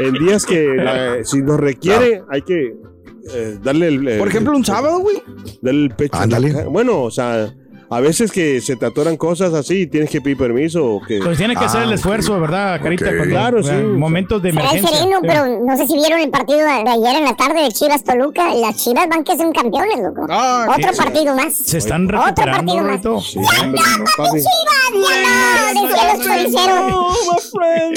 [0.00, 2.74] en días que la- si nos requiere, hay que
[3.34, 5.16] eh, darle el, el- Por ejemplo, un sábado, güey.
[5.60, 6.16] Darle el pecho.
[6.16, 6.52] Ándale.
[6.66, 7.52] Bueno, o sea,
[7.90, 11.18] a veces que se te atoran cosas así y tienes que pedir permiso o que...
[11.18, 13.06] Pues tiene que hacer el esfuerzo, ¿verdad, Carita?
[13.06, 13.16] Ok.
[13.16, 13.84] Cuando- Claro, o sea, sí.
[13.84, 14.88] Momentos de emergencia.
[14.96, 15.26] sereno, Sí.
[15.26, 18.54] pero no sé si vieron el partido de ayer en la tarde de Chivas Toluca.
[18.54, 20.22] Las Chivas van que son campeones, loco.
[20.22, 20.98] Otro sí.
[21.02, 21.56] partido más.
[21.56, 23.24] Se están Otro recuperando, partido más.
[23.24, 23.48] ¡Chivas,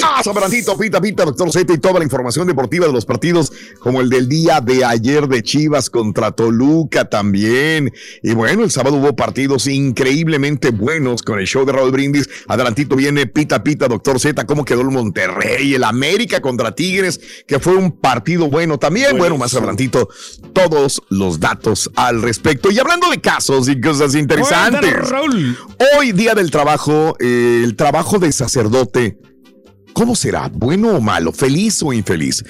[0.02, 4.00] Ah, Sabrantito, pita, pita, doctor Z y toda la información deportiva de los partidos, como
[4.00, 7.92] el del día de ayer de Chivas contra Toluca también.
[8.22, 12.28] Y bueno, el sábado hubo partidos increíblemente buenos con el show de Raúl Brindis.
[12.48, 17.58] Adelantito viene pita, pita, doctor Z, cómo quedó el Monterrey, el América contra Tigres, que
[17.58, 19.16] fue un partido bueno también.
[19.18, 20.08] Bueno, más adelantito,
[20.52, 22.70] todos los datos al respecto.
[22.70, 24.80] Y hablando de casos y cosas interesantes.
[24.80, 25.58] Cuéntanos, Raúl.
[25.96, 26.83] Hoy, día del trabajo,
[27.20, 29.18] eh, el trabajo de sacerdote,
[29.92, 30.48] ¿cómo será?
[30.52, 31.32] ¿Bueno o malo?
[31.32, 32.44] ¿Feliz o infeliz?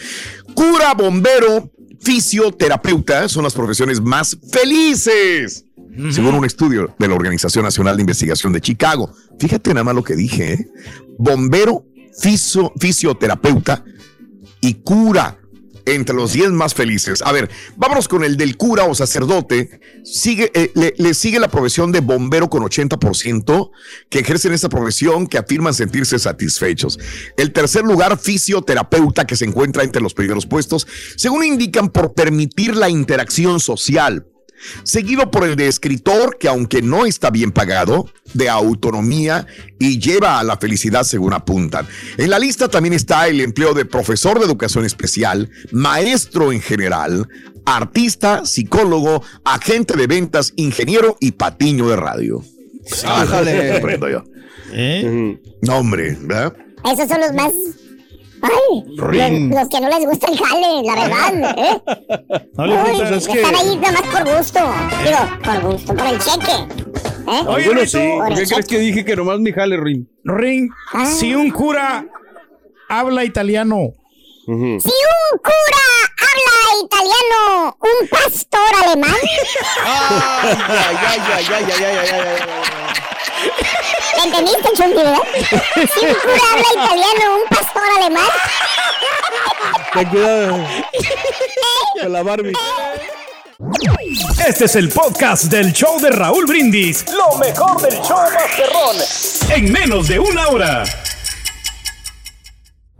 [0.55, 1.71] Cura, bombero,
[2.01, 5.65] fisioterapeuta son las profesiones más felices.
[6.11, 9.13] Según un estudio de la Organización Nacional de Investigación de Chicago.
[9.39, 10.69] Fíjate nada más lo que dije, ¿eh?
[11.19, 11.87] Bombero,
[12.21, 13.85] fisio- fisioterapeuta
[14.61, 15.39] y cura
[15.87, 17.23] entre los 10 más felices.
[17.23, 19.81] A ver, vámonos con el del cura o sacerdote.
[20.05, 23.71] Sigue, eh, le, sigue la profesión de bombero con 80%
[24.09, 26.99] que ejercen esta profesión que afirman sentirse satisfechos.
[27.37, 32.77] El tercer lugar, fisioterapeuta, que se encuentra entre los primeros puestos, según indican por permitir
[32.77, 34.27] la interacción social
[34.83, 39.47] seguido por el de escritor, que aunque no está bien pagado, de autonomía
[39.79, 41.87] y lleva a la felicidad según apuntan.
[42.19, 47.29] En la lista también está el empleo de profesor de educación especial, maestro en general,
[47.65, 52.43] artista, psicólogo, agente de ventas, ingeniero y patiño de radio.
[53.05, 53.73] Ájale.
[53.73, 54.25] Comprendo yo.
[55.63, 56.55] No, hombre, ¿verdad?
[56.85, 57.53] Esos son los más.
[58.45, 59.51] Ay, Rin.
[59.51, 61.55] los, los que no les gusta el jale, la verdad.
[61.59, 61.83] ¿eh?
[62.57, 64.61] No le Uy, gusta, es que- Están ahí nada más por gusto.
[65.05, 66.53] Digo, por gusto, por el cheque.
[67.27, 67.45] ¿eh?
[67.47, 70.09] Oye, Rito, Por ¿Por qué crees que dije que nomás mi jale, Rin?
[70.25, 71.07] Ring, Ah.
[71.07, 72.05] si un cura
[72.89, 73.95] habla italiano,
[74.47, 75.85] Si un cura
[76.21, 79.11] habla italiano, un pastor alemán.
[79.87, 82.41] Ay, ay, ay, ay, ay, ay, ay, ay, ay, ay.
[83.45, 85.19] ¿Me entendiste, Chunti, verdad?
[85.75, 88.29] Si un cura habla italiano, un pastor alemán.
[89.93, 90.67] Ten cuidado
[92.01, 92.53] con la Barbie.
[94.47, 97.05] Este es el podcast del show de Raúl Brindis.
[97.13, 98.97] Lo mejor del show Masterrón.
[99.51, 100.85] En menos de una hora.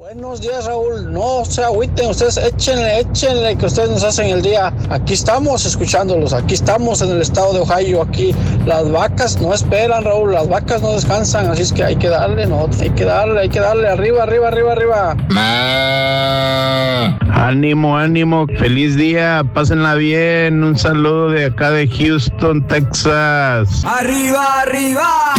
[0.05, 1.11] Buenos días, Raúl.
[1.11, 4.71] No se agüiten, ustedes échenle, échenle que ustedes nos hacen el día.
[4.91, 8.35] Aquí estamos escuchándolos, aquí estamos en el estado de Ohio, aquí
[8.67, 12.47] las vacas no esperan, Raúl, las vacas no descansan, así es que hay que darle,
[12.47, 15.17] no, hay que darle, hay que darle, arriba, arriba, arriba, arriba.
[17.33, 20.63] Ánimo, ánimo, feliz día, pásenla bien.
[20.65, 23.83] Un saludo de acá de Houston, Texas.
[23.87, 25.35] Arriba, arriba.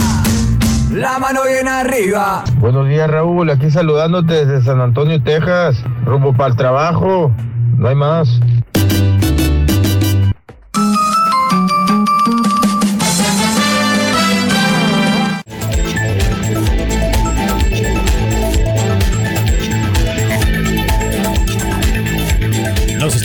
[0.95, 2.45] La mano bien arriba.
[2.57, 3.49] Buenos días, Raúl.
[3.49, 5.83] Aquí saludándote desde San Antonio, Texas.
[6.05, 7.33] Rumbo para el trabajo.
[7.77, 8.39] No hay más.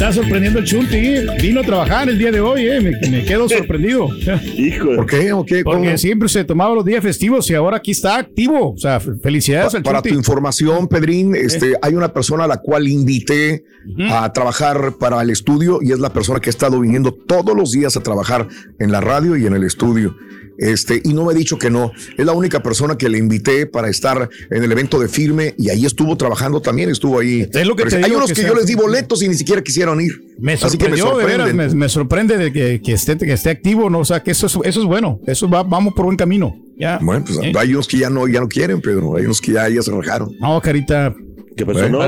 [0.01, 1.15] Está sorprendiendo el Chunti.
[1.43, 2.81] Vino a trabajar el día de hoy, eh.
[2.81, 4.09] me, me quedo sorprendido.
[4.57, 4.97] Híjole.
[4.97, 5.33] ¿Por qué?
[5.33, 5.63] ¿O qué?
[5.63, 8.73] Porque siempre se tomaba los días festivos y ahora aquí está activo.
[8.73, 12.57] O sea, felicidades Pa- al para tu información, Pedrín, este, hay una persona a la
[12.57, 13.63] cual invité
[14.11, 17.73] a trabajar para el estudio y es la persona que ha estado viniendo todos los
[17.73, 20.17] días a trabajar en la radio y en el estudio.
[20.61, 21.91] Este, y no me ha dicho que no.
[22.17, 25.71] Es la única persona que le invité para estar en el evento de firme y
[25.71, 27.49] ahí estuvo trabajando también, estuvo ahí.
[27.51, 30.01] Es lo que te Hay unos que yo les di boletos y ni siquiera quisieron
[30.01, 30.13] ir.
[30.39, 31.69] Me Así que me sorprendió, de veras, sorprenden.
[31.69, 34.01] me, me sorprende de que, que esté, que esté activo, ¿no?
[34.01, 35.19] O sea, que eso es, eso es bueno.
[35.27, 36.55] Eso va, vamos por buen camino.
[36.79, 36.99] Ya.
[37.01, 37.53] Bueno, pues ¿Eh?
[37.59, 39.17] hay unos que ya no, ya no quieren, Pedro.
[39.17, 40.31] Hay unos que ya, ya se rajaron.
[40.41, 41.15] No, carita.
[41.57, 41.89] ¿Qué pasó?
[41.89, 42.01] No.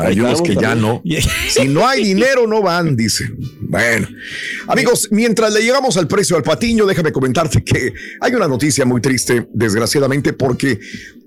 [0.00, 1.02] Hay unos que ya no.
[1.48, 3.30] Si no hay dinero, no van, dice.
[3.60, 4.08] Bueno,
[4.66, 9.00] amigos, mientras le llegamos al precio al patiño, déjame comentarte que hay una noticia muy
[9.00, 10.78] triste, desgraciadamente, porque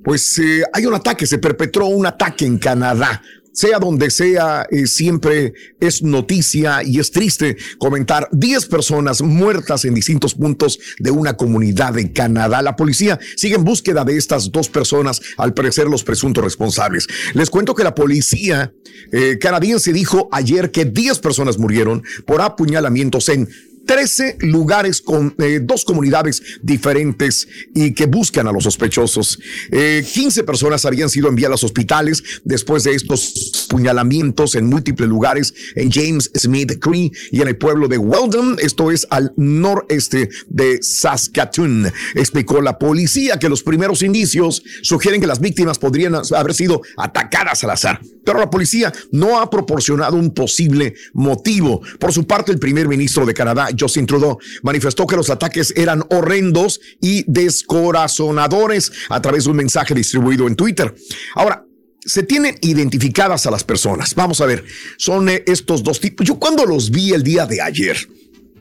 [0.04, 3.22] pues eh, hay un ataque, se perpetró un ataque en Canadá.
[3.56, 9.94] Sea donde sea, eh, siempre es noticia y es triste comentar 10 personas muertas en
[9.94, 12.62] distintos puntos de una comunidad de Canadá.
[12.62, 17.08] La policía sigue en búsqueda de estas dos personas, al parecer los presuntos responsables.
[17.34, 18.74] Les cuento que la policía
[19.14, 23.48] eh, canadiense dijo ayer que 10 personas murieron por apuñalamientos en
[23.86, 29.40] 13 lugares con eh, dos comunidades diferentes y que buscan a los sospechosos.
[29.72, 35.54] Eh, 15 personas habían sido enviadas a hospitales después de estos puñalamientos en múltiples lugares
[35.76, 40.80] en James Smith Cree y en el pueblo de Weldon, esto es al noreste de
[40.82, 41.92] Saskatoon.
[42.16, 47.64] Explicó la policía que los primeros indicios sugieren que las víctimas podrían haber sido atacadas
[47.64, 51.82] al azar, pero la policía no ha proporcionado un posible motivo.
[52.00, 56.04] Por su parte, el primer ministro de Canadá, Justin Trudeau, manifestó que los ataques eran
[56.10, 60.94] horrendos y descorazonadores a través de un mensaje distribuido en Twitter.
[61.36, 61.66] Ahora,
[62.06, 64.14] se tienen identificadas a las personas.
[64.16, 64.64] Vamos a ver,
[64.98, 66.26] son eh, estos dos tipos.
[66.26, 67.98] Yo cuando los vi el día de ayer,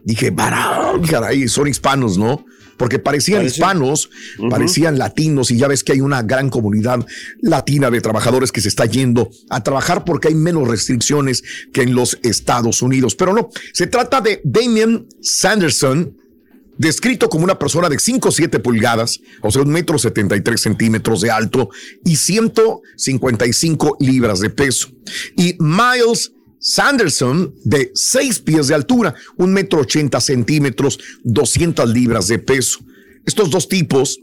[0.03, 2.44] dije, "Barao, caray, son hispanos, ¿no?
[2.77, 4.11] Porque parecían Parece- hispanos,
[4.51, 7.05] parecían latinos y ya ves que hay una gran comunidad
[7.41, 11.95] latina de trabajadores que se está yendo a trabajar porque hay menos restricciones que en
[11.95, 13.15] los Estados Unidos.
[13.15, 16.17] Pero no, se trata de Damien Sanderson,
[16.77, 21.21] descrito como una persona de 5 o 7 pulgadas, o sea, un metro 73 centímetros
[21.21, 21.71] de alto
[22.05, 24.89] y 155 libras de peso.
[25.37, 26.33] Y Miles
[26.64, 32.79] Sanderson, de 6 pies de altura, un metro 80 centímetros, 200 libras de peso.
[33.27, 34.18] Estos dos tipos,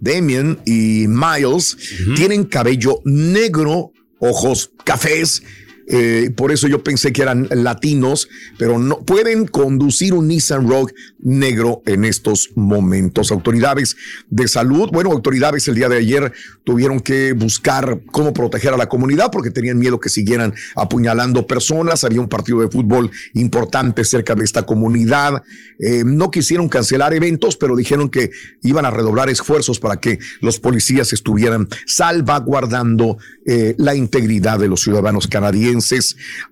[0.00, 1.76] Damien y Miles,
[2.16, 5.44] tienen cabello negro, ojos cafés,
[5.86, 10.94] eh, por eso yo pensé que eran latinos, pero no pueden conducir un Nissan Rogue
[11.18, 13.30] negro en estos momentos.
[13.30, 13.96] Autoridades
[14.30, 16.32] de salud, bueno, autoridades el día de ayer
[16.64, 22.04] tuvieron que buscar cómo proteger a la comunidad porque tenían miedo que siguieran apuñalando personas.
[22.04, 25.42] Había un partido de fútbol importante cerca de esta comunidad.
[25.78, 28.30] Eh, no quisieron cancelar eventos, pero dijeron que
[28.62, 34.80] iban a redoblar esfuerzos para que los policías estuvieran salvaguardando eh, la integridad de los
[34.80, 35.73] ciudadanos canadienses.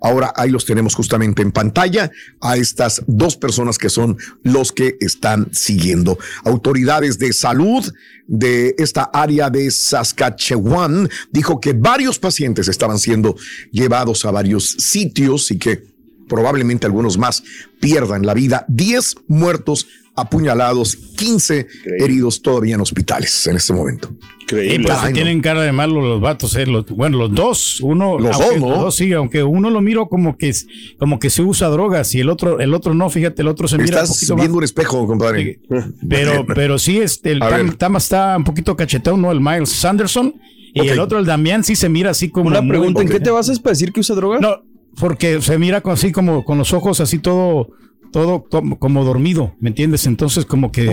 [0.00, 4.96] Ahora ahí los tenemos justamente en pantalla a estas dos personas que son los que
[5.00, 6.18] están siguiendo.
[6.44, 7.92] Autoridades de salud
[8.26, 13.36] de esta área de Saskatchewan dijo que varios pacientes estaban siendo
[13.70, 15.92] llevados a varios sitios y que
[16.28, 17.42] probablemente algunos más
[17.80, 18.64] pierdan la vida.
[18.68, 21.66] 10 muertos apuñalados, 15
[21.98, 24.10] heridos todavía en hospitales en este momento.
[24.50, 28.36] Y pues, tienen cara de malo los vatos, eh, los- bueno, los dos, uno, Los
[28.38, 28.68] aunque- dos, ¿no?
[28.68, 30.52] los dos sí, aunque uno lo miro como que
[30.98, 33.78] como que se usa drogas y el otro, el otro no, fíjate, el otro se
[33.78, 35.58] mira un Estás poquito viendo más- un espejo, compadre.
[36.06, 37.76] pero, pero sí, este, el Tam.
[37.76, 39.32] Tama está un poquito cachetón, ¿no?
[39.32, 40.34] El Miles Sanderson.
[40.74, 42.48] Y el otro, el Damián, sí se mira así como.
[42.48, 43.12] Una muy- pregunta, ¿en Ok.
[43.14, 44.40] qué te basas para decir que usa drogas?
[44.42, 44.56] No,
[44.98, 47.68] porque se mira con- así como con los ojos así todo,
[48.12, 50.06] todo como, como dormido, ¿me entiendes?
[50.06, 50.86] Entonces como que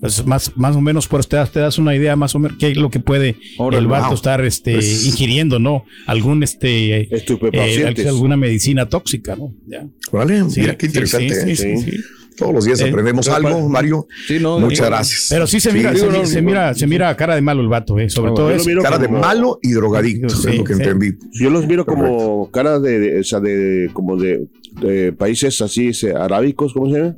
[0.00, 2.56] pues, más, más o menos por te das, te das una idea más o menos
[2.58, 3.36] qué es lo que puede
[3.72, 4.14] el vato wow.
[4.14, 5.84] estar este, Pues- ingiriendo, ¿no?
[6.06, 8.04] Algún este Estupefacientes.
[8.04, 9.54] eh, alguna medicina tóxica, ¿no?
[9.66, 9.86] Ya.
[10.12, 11.34] Vale, Sí, mira qué interesante.
[11.34, 11.56] sí, ¿eh?
[11.56, 11.96] sí, sí, sí.
[12.36, 14.06] Todos los días Eh, aprendemos algo, Mario.
[14.40, 15.26] no, Muchas digo, gracias.
[15.30, 17.68] Pero sí se mira, Sí, se, no, se mira, se mira cara de malo el
[17.68, 18.68] vato, eh, sobre No, todo eso.
[18.82, 20.82] Cara de malo y drogadicto, Sí, es lo que sí.
[20.82, 21.12] entendí.
[21.32, 24.46] Yo los miro como cara de, de- o sea, de- como de,
[24.80, 27.16] de países así se- arábicos, ¿cómo se llama?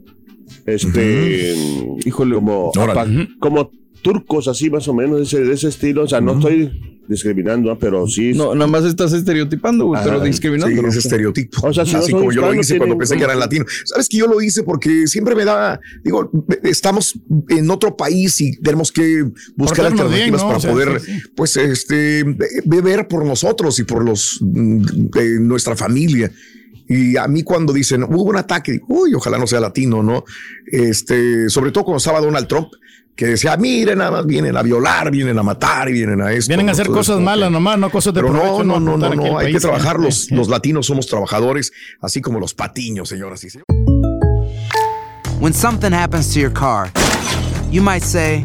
[0.66, 1.54] Este,
[2.04, 2.92] híjole, como, Órale.
[3.00, 3.70] apa- como
[4.02, 6.04] turcos así más o menos de ese, de ese estilo.
[6.04, 7.78] O sea, no estoy discriminando, ¿ah?
[7.78, 8.32] pero sí.
[8.34, 10.82] No, nada más estás estereotipando, güey, pero discriminando.
[10.82, 11.66] Sí, ese estereotipo.
[11.66, 13.64] O sea, si no Así como yo lo hice cuando pensé que era latino.
[13.84, 16.30] Sabes que yo lo hice porque siempre me da, digo,
[16.62, 17.18] estamos
[17.48, 19.24] en otro país y tenemos que
[19.56, 20.38] buscar alternativas bien, ¿no?
[20.38, 21.22] para O sea, poder, sí, sí.
[21.34, 22.24] pues, este,
[22.64, 26.30] beber por nosotros y por los de nuestra familia.
[26.88, 30.24] Y a mí cuando dicen hubo un ataque, uy, ojalá no sea latino, ¿no?
[30.66, 32.68] Este, sobre todo cuando estaba Donald Trump,
[33.18, 36.50] que decía, miren, nada más vienen a violar, vienen a matar, vienen a esto.
[36.50, 36.72] Vienen a ¿no?
[36.72, 37.24] hacer Todo cosas esto.
[37.24, 39.96] malas nomás, no cosas de Pero no, no, no, no, no, hay que país, trabajar.
[39.96, 40.02] ¿eh?
[40.02, 43.66] Los, los latinos somos trabajadores, así como los patiños, señoras y señores.
[45.40, 46.92] When something happens to your car,
[47.72, 48.44] you might say,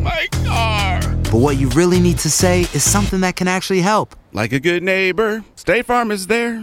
[0.00, 1.00] My car.
[1.32, 4.14] but what you really need to say is something that can actually help.
[4.32, 6.62] Like a good neighbor, State Farm is there.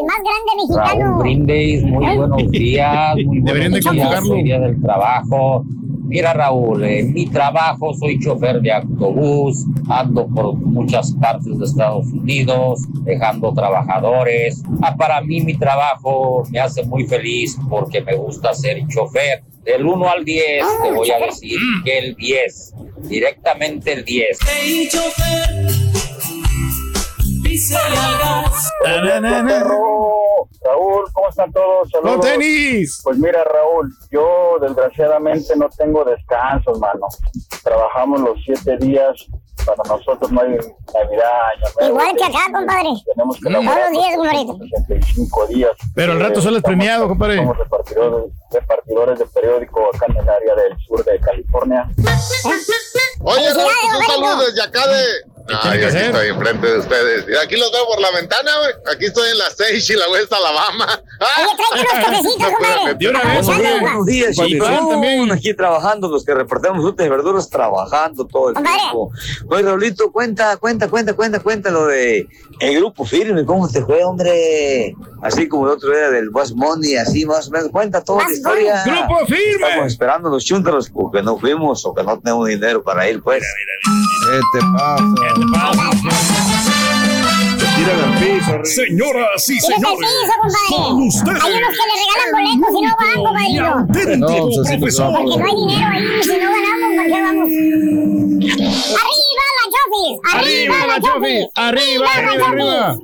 [0.00, 1.18] El más grande Raúl mexicano.
[1.18, 5.64] Brindis, muy buenos días, muy Deberían buenos de días, hoy día del trabajo.
[6.06, 12.06] Mira Raúl, en mi trabajo soy chofer de autobús, ando por muchas partes de Estados
[12.12, 14.62] Unidos, dejando trabajadores.
[14.82, 19.42] Ah, para mí mi trabajo me hace muy feliz porque me gusta ser chofer.
[19.64, 22.74] Del 1 al 10 te voy a decir que el 10,
[23.08, 24.38] directamente el 10.
[30.64, 31.90] Raúl, ¿cómo están todos?
[31.90, 32.20] ¡Con Saludos.
[32.26, 33.00] tenis!
[33.04, 37.06] Pues mira, Raúl, yo desgraciadamente no tengo descansos, mano.
[37.62, 39.26] Trabajamos los siete días.
[39.64, 41.88] Para nosotros no hay Navidad, Año Nuevo.
[41.94, 42.88] Igual que acá, compadre.
[43.14, 44.58] Tenemos que Todos los días, compadrito.
[44.86, 45.70] 65 días.
[45.94, 47.36] Pero al rato sales estamos- premiado, compadre.
[47.36, 51.88] Somos repartidores, repartidores de periódico acá en el área del sur de California.
[53.22, 55.04] Oye, Raúl, pues, un saludo desde acá de.
[55.46, 56.04] Que aquí hacer?
[56.06, 57.26] estoy enfrente de ustedes.
[57.28, 58.94] Y aquí los veo por la ventana, güey.
[58.94, 60.86] Aquí estoy en la Stage y la West Alabama.
[61.20, 62.84] Oye, unos cafecitos, compadre.
[62.84, 62.98] meter.
[62.98, 64.68] De una vez, Buenos días, Buenos días, Para chicos.
[64.70, 65.32] Iván también.
[65.32, 68.78] Aquí trabajando, los que repartamos frutas y verduras, trabajando todo el Compadre.
[68.78, 69.10] tiempo.
[69.50, 72.26] Oye, Raulito, cuenta, cuenta, cuenta, cuenta, cuenta lo de
[72.60, 74.94] el grupo firme, cómo te fue, hombre.
[75.24, 77.70] Así como el otro día del West Money, así más o menos.
[77.70, 78.84] Cuenta toda la historia.
[78.84, 79.66] ¡Grupo firme!
[79.66, 83.42] Estamos esperando los chúntaros porque no fuimos o que no tenemos dinero para ir, pues.
[83.42, 85.02] ¿Qué te pasa?
[87.58, 88.52] Se tiran al piso.
[88.64, 91.06] Señoras y señores, piso, compadre.
[91.06, 91.42] ustedes.
[91.42, 93.64] Hay unos que le regalan boletos y no van, compadrito.
[94.18, 95.18] No, pues no somos.
[95.22, 96.04] Porque no hay dinero ahí.
[96.22, 97.48] Si no ganamos, ¿por qué vamos?
[99.00, 100.14] ¡Arriba la Chofis!
[100.34, 101.42] ¡Arriba la Chofis!
[101.54, 102.98] ¡Arriba, arriba, arriba!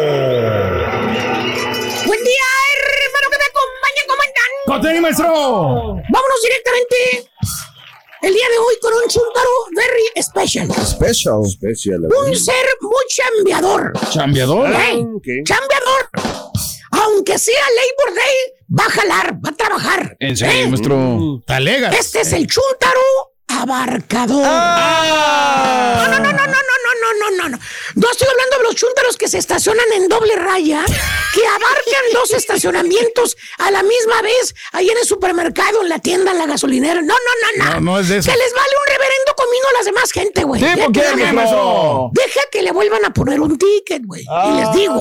[0.00, 0.89] Buen
[4.70, 4.80] ¿cómo están?
[4.80, 5.26] ¡Con tenis, maestro!
[5.28, 7.30] Vámonos directamente
[8.22, 10.68] el día de hoy con un chuntaro very special.
[10.86, 11.42] Special.
[11.44, 12.00] Especial.
[12.04, 13.92] Un ser muy chambeador.
[14.10, 14.70] ¿Chambeador?
[14.70, 15.04] ¿Eh?
[15.44, 16.10] Chambeador.
[16.92, 20.16] Aunque sea Labor Day, va a jalar, va a trabajar.
[20.20, 20.68] En serio, ¿Eh?
[20.68, 21.42] maestro.
[21.46, 21.94] ¡Talegas!
[21.98, 23.00] Este es el chuntaro
[23.48, 24.44] abarcador.
[24.44, 26.08] Ah.
[26.10, 26.39] No, no, no,
[27.00, 27.58] no, no, no, no,
[27.94, 30.84] no, estoy hablando de los chúntaros que se estacionan en doble raya,
[31.34, 36.32] que abarcan dos estacionamientos a la misma vez, ahí en el supermercado, en la tienda,
[36.32, 37.00] en la gasolinera.
[37.02, 37.70] No, no, no, no.
[37.74, 38.30] No, no es de eso.
[38.30, 40.60] Que les vale un reverendo comino a las demás gente, güey.
[40.60, 42.10] ¿Tipo Ya qué, que- mi maestro?
[42.12, 44.22] Deja que le vuelvan a poner un ticket, güey.
[44.22, 45.00] y les digo.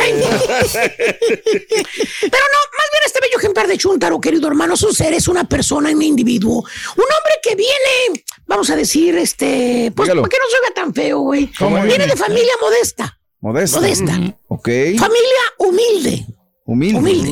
[0.00, 0.24] Ay,
[1.04, 5.28] Pero no, más bien este bello ejemplar de Chuntaro, querido hermano, es un ser, es
[5.28, 6.56] una persona, un individuo.
[6.56, 10.22] Un hombre que viene, vamos a decir, este, pues, Dígalo.
[10.22, 11.50] para que no se oiga tan feo, güey.
[11.58, 13.18] ¿Cómo Viene de familia modesta.
[13.40, 13.80] Modesta.
[13.80, 14.18] Modesta.
[14.48, 14.68] Ok.
[14.96, 16.26] Familia humilde.
[16.66, 16.98] Humilde.
[16.98, 17.30] Humilde.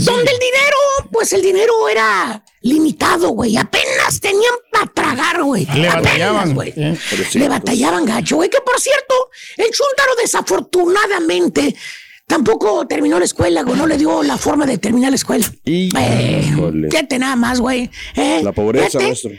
[0.00, 0.76] Donde el dinero,
[1.12, 3.56] pues el dinero era limitado, güey.
[3.56, 5.64] Apenas tenían para tragar, güey.
[5.66, 6.54] Le Apenas, batallaban.
[6.54, 6.72] güey.
[6.76, 6.98] ¿eh?
[7.34, 8.50] Le batallaban gacho, güey.
[8.50, 9.14] Que por cierto,
[9.56, 11.76] el Chuntaro desafortunadamente
[12.26, 13.76] tampoco terminó la escuela, güey.
[13.78, 15.46] No le dio la forma de terminar la escuela.
[15.64, 16.88] Y Eh, Híjole.
[16.90, 17.88] fíjate nada más, güey.
[18.16, 19.30] Eh, La pobreza, fíjate, maestro.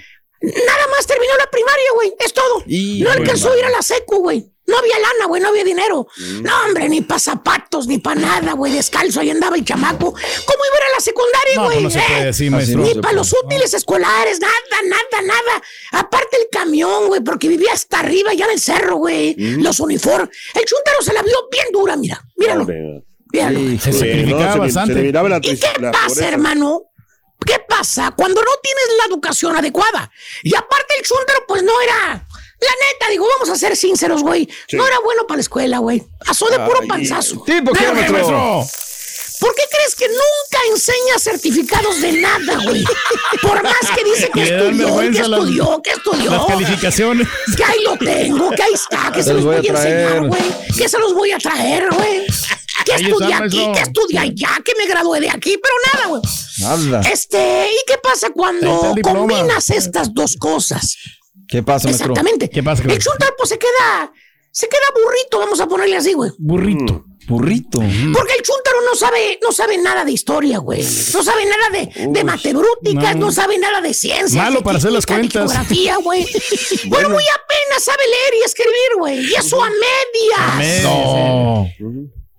[0.42, 2.14] Nada más terminó la primaria, güey.
[2.20, 2.64] Es todo.
[2.68, 4.52] Y- no alcanzó a ir a la secu, güey.
[4.68, 6.08] No había lana, güey, no había dinero.
[6.18, 6.42] Mm.
[6.44, 8.74] No, hombre, ni para zapatos, ni para nada, güey.
[8.74, 10.12] Descalzo, ahí andaba el chamaco.
[10.12, 11.74] ¿Cómo iba a ir a la secundaria, No, güey?
[11.76, 11.90] pues no
[12.34, 15.64] se Eh, no ni para los útiles escolares, nada, nada, nada.
[15.94, 19.36] Aparte el camión, güey, porque vivía hasta arriba, ya en el cerro, güey.
[19.38, 19.64] Mm.
[19.64, 20.30] Los uniformes.
[20.54, 22.22] El chuntaro se la vio bien dura, mira.
[22.36, 22.68] Míralo,
[23.32, 23.60] míralo.
[23.60, 24.94] Sí, Se sacrificaba no, se, le- se bastante.
[24.96, 26.28] le miraba la, ¿Y qué la pasa, pobreza.
[26.28, 26.82] hermano?
[27.46, 30.12] ¿Qué pasa cuando no tienes la educación adecuada?
[30.44, 32.28] Y aparte el chúntaro, pues no era...
[32.60, 34.50] La neta, digo, vamos a ser sinceros, güey.
[34.72, 36.04] No era bueno para la escuela, güey.
[36.26, 37.44] Pasó de puro panzazo.
[37.46, 38.66] ¿Tipo maestro?
[39.40, 42.84] ¿Por qué crees que nunca enseña certificados de nada, güey?
[43.42, 46.32] Por más que dice que estudió, que estudió, que estudió.
[46.32, 47.28] Las calificaciones.
[47.56, 49.84] Que ahí lo tengo, que ahí está, que se, los los voy voy a, a
[49.84, 50.42] enseñar, güey.
[50.76, 52.26] Que se los voy a traer, güey.
[52.86, 53.74] Que Ahí estudié está, aquí, maestro.
[53.74, 56.22] que estudié allá, que me gradué de aquí, pero nada, güey.
[56.60, 57.10] Nada.
[57.12, 59.20] Este, ¿y qué pasa Ahí cuando está el diploma.
[59.20, 60.96] combinas estas dos cosas?
[61.48, 62.12] ¿Qué pasa, maestro?
[62.12, 62.50] Exactamente.
[62.50, 64.12] ¿Qué pasa, El chuntar, pues se queda,
[64.52, 66.32] se queda burrito, vamos a ponerle así, güey.
[66.38, 67.06] Burrito.
[67.28, 67.80] Burrito.
[67.80, 70.82] Porque el chuntaro no sabe, no sabe nada de historia, güey.
[70.82, 73.26] No sabe nada de, de matebrúticas, no.
[73.26, 73.32] no.
[73.34, 74.42] sabe nada de ciencia.
[74.44, 75.52] Malo para hacer las cuentas.
[75.52, 76.26] Geografía, güey.
[76.86, 79.20] bueno, muy apenas sabe leer y escribir, güey.
[79.26, 80.84] Y eso a medias.
[80.84, 81.68] No.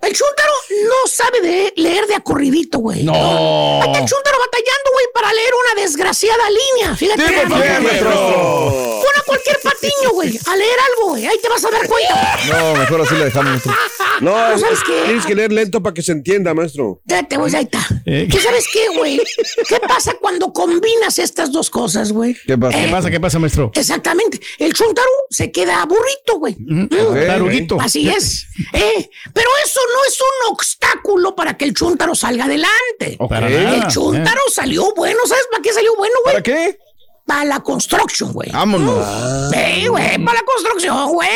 [0.01, 0.53] El chúntaro
[0.89, 3.03] no sabe de leer de acorridito, güey.
[3.03, 3.13] No.
[3.13, 6.97] Está el chúntaro batallando, güey, para leer una desgraciada línea.
[6.97, 7.23] Fíjate.
[7.49, 11.27] Pon a cualquier patiño, güey, a leer algo, güey.
[11.27, 12.39] Ahí te vas a dar cuenta.
[12.49, 13.73] No, mejor así le dejamos, maestro.
[14.21, 15.03] No, ¿No sabes qué?
[15.05, 17.01] tienes que leer lento para que se entienda, maestro.
[17.07, 17.87] Fíjate, güey, ahí está.
[18.05, 18.27] Eh.
[18.29, 19.23] ¿Qué sabes qué, güey?
[19.69, 22.37] ¿Qué pasa cuando combinas estas dos cosas, güey?
[22.45, 22.81] ¿Qué pasa?
[22.81, 23.11] ¿Qué pasa?
[23.13, 23.71] ¿Qué pasa, maestro?
[23.77, 24.41] Exactamente.
[24.59, 26.57] El chuntaru se queda burrito, güey.
[26.59, 26.89] Mm.
[27.29, 27.81] Taruguito.
[27.81, 28.47] Así es.
[28.73, 33.19] Eh, pero eso no es un obstáculo para que el chuntaro salga adelante.
[33.31, 35.21] El chuntaro salió bueno.
[35.27, 36.35] ¿Sabes para qué salió bueno, güey?
[36.35, 36.79] ¿Para qué?
[37.27, 38.51] Para la construction, güey.
[38.51, 39.05] Vámonos.
[39.53, 41.29] Sí, güey, para la construcción, güey.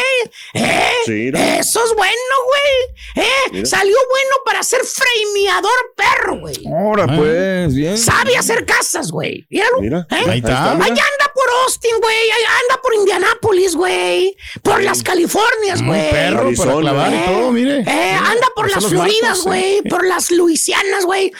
[0.55, 3.27] Eh, Sí, eso es bueno, güey.
[3.27, 6.57] Eh, salió bueno para ser frameador perro, güey.
[6.67, 7.99] Ahora, pues, bien.
[7.99, 9.47] Sabe hacer casas, güey.
[9.51, 9.81] Míralo.
[9.81, 10.07] Mira.
[10.11, 10.25] ¿eh?
[10.31, 10.73] Ahí está.
[10.73, 11.22] Allá anda
[11.65, 12.31] Austin, güey.
[12.31, 14.37] Anda por Indianápolis, güey.
[14.63, 16.11] Por las Californias, güey.
[16.11, 17.81] Perro para clavar y Eh, todo, mire.
[17.81, 19.79] eh, anda por las Floridas, güey.
[19.79, 19.83] eh.
[19.89, 21.27] Por las Luisianas, güey.
[21.27, 21.31] Eh,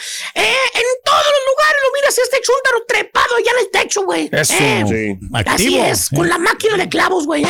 [0.75, 4.29] en todos los lugares lo miras este chúntaro trepado allá en el techo, güey.
[4.31, 4.53] Eso.
[4.59, 5.17] Eh, Sí.
[5.45, 7.43] Así es, con la máquina de clavos, güey.
[7.43, 7.47] ¿eh?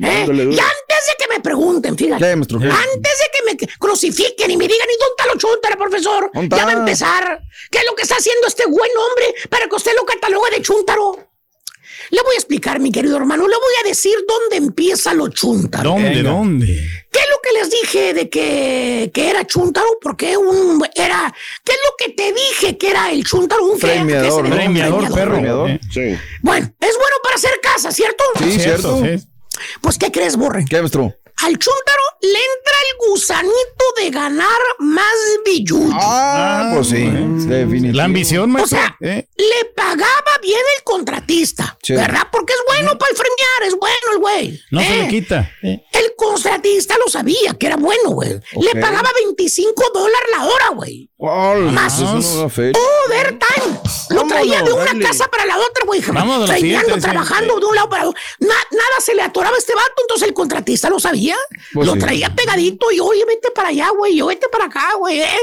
[0.00, 0.26] ¿Eh?
[0.28, 2.20] Y antes de que me pregunten, fíjate.
[2.30, 6.30] Antes de que me crucifiquen y me digan, ¿y dónde está lo chuntara, profesor?
[6.32, 7.40] ¿Dónde Ya va a empezar.
[7.70, 10.62] ¿Qué es lo que está haciendo este buen hombre para que usted lo catalogue de
[10.62, 11.27] chúntaro?
[12.10, 13.46] Le voy a explicar, mi querido hermano.
[13.46, 15.90] Le voy a decir dónde empieza lo chúntaro.
[15.90, 16.08] ¿Dónde?
[16.10, 16.30] Venga.
[16.30, 16.66] ¿Dónde?
[16.66, 19.86] ¿Qué es lo que les dije de que, que era chúntaro?
[20.00, 21.34] Porque un era.
[21.64, 23.64] ¿Qué es lo que te dije que era el chúntaro?
[23.64, 25.32] Un el Fremeador, perro.
[25.34, 25.70] Fremeador.
[25.70, 26.16] Eh, Sí.
[26.42, 28.24] Bueno, es bueno para hacer casa, ¿cierto?
[28.38, 29.00] Sí, cierto.
[29.02, 29.26] sí.
[29.80, 30.64] Pues, ¿qué crees, Borre?
[30.68, 31.14] ¿Qué, maestro?
[31.40, 35.90] Al chúntaro le entra el gusanito de ganar más billuyo.
[35.94, 37.08] Ah, pues sí.
[37.92, 38.78] La ambición, o maestro.
[38.78, 41.94] sea, Eh, le pagaba bien el contratista, Sí.
[41.94, 42.26] ¿verdad?
[42.32, 44.60] Porque es bueno para el fremear, es bueno el güey.
[44.70, 45.50] No se Eh, le quita.
[45.62, 48.40] Eh, El contratista lo sabía que era bueno, güey.
[48.60, 51.08] Le pagaba 25 dólares la hora, güey.
[51.72, 52.00] Más.
[52.00, 53.80] Overtime.
[54.10, 55.04] Lo traía de una dale.
[55.04, 56.00] casa para la otra, güey.
[56.02, 57.00] Sí.
[57.00, 58.20] trabajando de un lado para otro.
[58.40, 61.36] Na- nada se le atoraba a este vato, entonces el contratista lo sabía.
[61.72, 61.98] Pues lo sí.
[62.00, 64.16] traía pegadito y, oye, vete para allá, güey.
[64.16, 65.20] Yo vete para acá, güey.
[65.20, 65.38] ¿eh?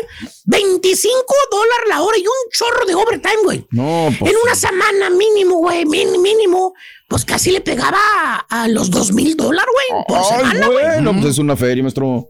[0.45, 3.67] 25 dólares la hora y un chorro de overtime, güey.
[3.71, 4.31] No, pues.
[4.31, 4.84] En una semana
[5.17, 6.73] mínimo, güey, mínimo,
[7.07, 7.99] pues casi le pegaba
[8.49, 10.85] a, a los dos mil dólares, güey, por Ay, semana, güey.
[10.85, 12.29] bueno, pues es una feria, maestro.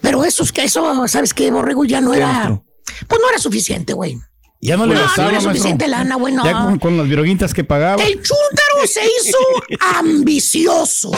[0.00, 1.84] Pero eso es que eso, ¿sabes qué, Borrego?
[1.84, 2.64] Ya no ¿Qué, era, maestro?
[3.08, 4.18] pues no era suficiente, güey.
[4.60, 5.52] Ya no le No, gastaba, no era maestro.
[5.52, 6.42] suficiente lana, güey, no.
[6.44, 8.02] Ya con, con las viroguintas que pagaba.
[8.02, 9.38] El chúntaro se hizo
[9.98, 11.10] ambicioso.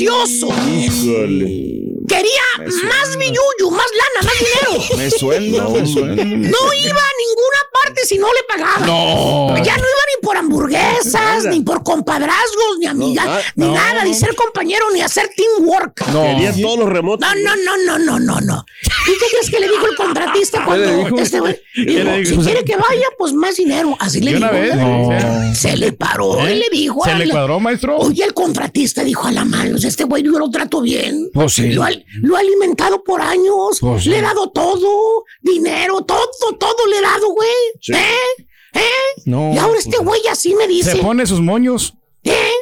[0.00, 1.80] Híjole.
[2.08, 2.42] Quería
[2.88, 4.96] más billuyo, más lana, más dinero.
[4.96, 6.24] Me suena, me suena.
[6.24, 7.60] No iba a ninguna
[8.04, 8.86] si no le pagaban.
[8.86, 9.56] No.
[9.56, 14.04] Ya no iba ni por hamburguesas, ni por compadrazgos, ni amigas, ah, ni no, nada,
[14.04, 16.06] ni ser compañero, ni hacer teamwork.
[16.08, 16.22] No.
[16.22, 17.26] Quería todos los remotos.
[17.28, 18.64] No, no, no, no, no, no, no.
[19.06, 21.18] ¿Y qué crees que le dijo el contratista le cuando dijo?
[21.20, 21.60] este güey?
[21.74, 21.82] ¿Qué
[22.20, 23.96] Dijo, si quiere que vaya, pues más dinero.
[24.00, 24.48] Así le De dijo.
[24.50, 24.76] una vez.
[24.76, 25.54] No.
[25.54, 26.54] Se le paró ¿Eh?
[26.54, 27.04] y le dijo.
[27.04, 27.96] ¿Se le la- cuadró, maestro?
[27.98, 31.30] Oye, el contratista dijo a la mano, este güey yo lo trato bien.
[31.32, 31.72] Pues sí.
[31.72, 31.84] Lo,
[32.22, 33.78] lo he alimentado por años.
[33.80, 34.10] Pues sí.
[34.10, 35.24] Le he dado todo.
[35.42, 36.26] Dinero, todo,
[36.58, 37.48] todo le he dado, güey.
[37.80, 37.92] Sí.
[37.92, 38.46] ¿Eh?
[38.74, 39.22] ¿Eh?
[39.24, 40.92] No, y ahora pues este güey así me dice.
[40.92, 41.94] Se pone sus moños.
[42.24, 42.52] ¿Eh?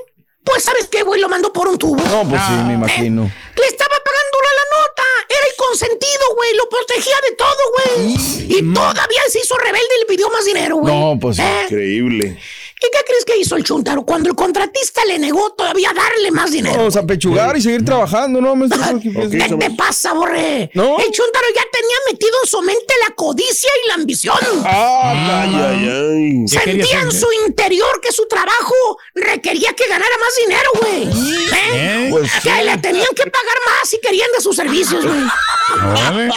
[0.44, 1.96] Pues sabes qué, güey, lo mandó por un tubo.
[1.96, 3.22] No, pues sí, me imagino.
[3.22, 5.02] Le estaba pagando la nota.
[5.28, 6.54] Era el consentido, güey.
[6.56, 8.14] Lo protegía de todo, güey.
[8.58, 10.94] Y todavía se hizo rebelde y le pidió más dinero, güey.
[10.94, 11.42] No, pues sí.
[11.42, 11.62] ¿Eh?
[11.64, 12.38] Increíble.
[12.80, 16.52] ¿Y qué crees que hizo el chuntaro cuando el contratista le negó todavía darle más
[16.52, 16.76] dinero?
[16.78, 18.80] Vamos a pechugar y seguir trabajando, ¿no, maestro?
[18.92, 20.70] Porque, pues, ¿Qué te pasa, borre?
[20.74, 20.98] ¿No?
[20.98, 24.36] El chuntaro ya tenía metido en su mente la codicia y la ambición.
[24.64, 26.44] Ah, Ay, ay, ay.
[26.50, 28.74] ¿Qué quería Sentía en su interior que su trabajo
[29.14, 31.02] requería que ganara más dinero, güey.
[31.48, 31.72] ¿Eh?
[31.74, 32.08] ¿Eh?
[32.10, 35.20] Pues que le tenían que pagar más si querían de sus servicios, güey.
[35.90, 36.30] Órale.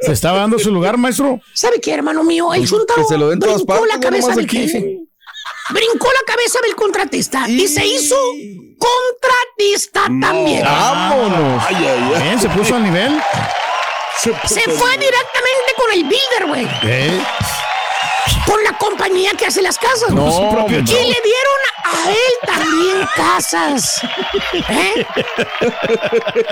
[0.00, 1.40] Se estaba dando su lugar, maestro.
[1.52, 2.52] ¿Sabe qué, hermano mío?
[2.54, 4.56] El chuntaro Pues que se lo den todas brincó partes, la cabeza del aquí.
[4.68, 4.98] jefe.
[5.70, 8.16] Brincó la cabeza del contratista y, se hizo
[8.78, 10.62] contratista también.
[10.62, 11.62] Vámonos.
[11.66, 12.22] Ay, ay, ay.
[12.22, 13.18] Bien, se puso al nivel.
[14.22, 16.68] Se fue directamente con el builder, güey.
[16.82, 17.20] ¿Eh?
[18.46, 20.10] Con la compañía que hace las casas.
[20.10, 20.92] No, hombre, y no.
[20.92, 22.16] le dieron a él
[22.46, 24.00] también casas.
[24.52, 25.06] ¿Eh?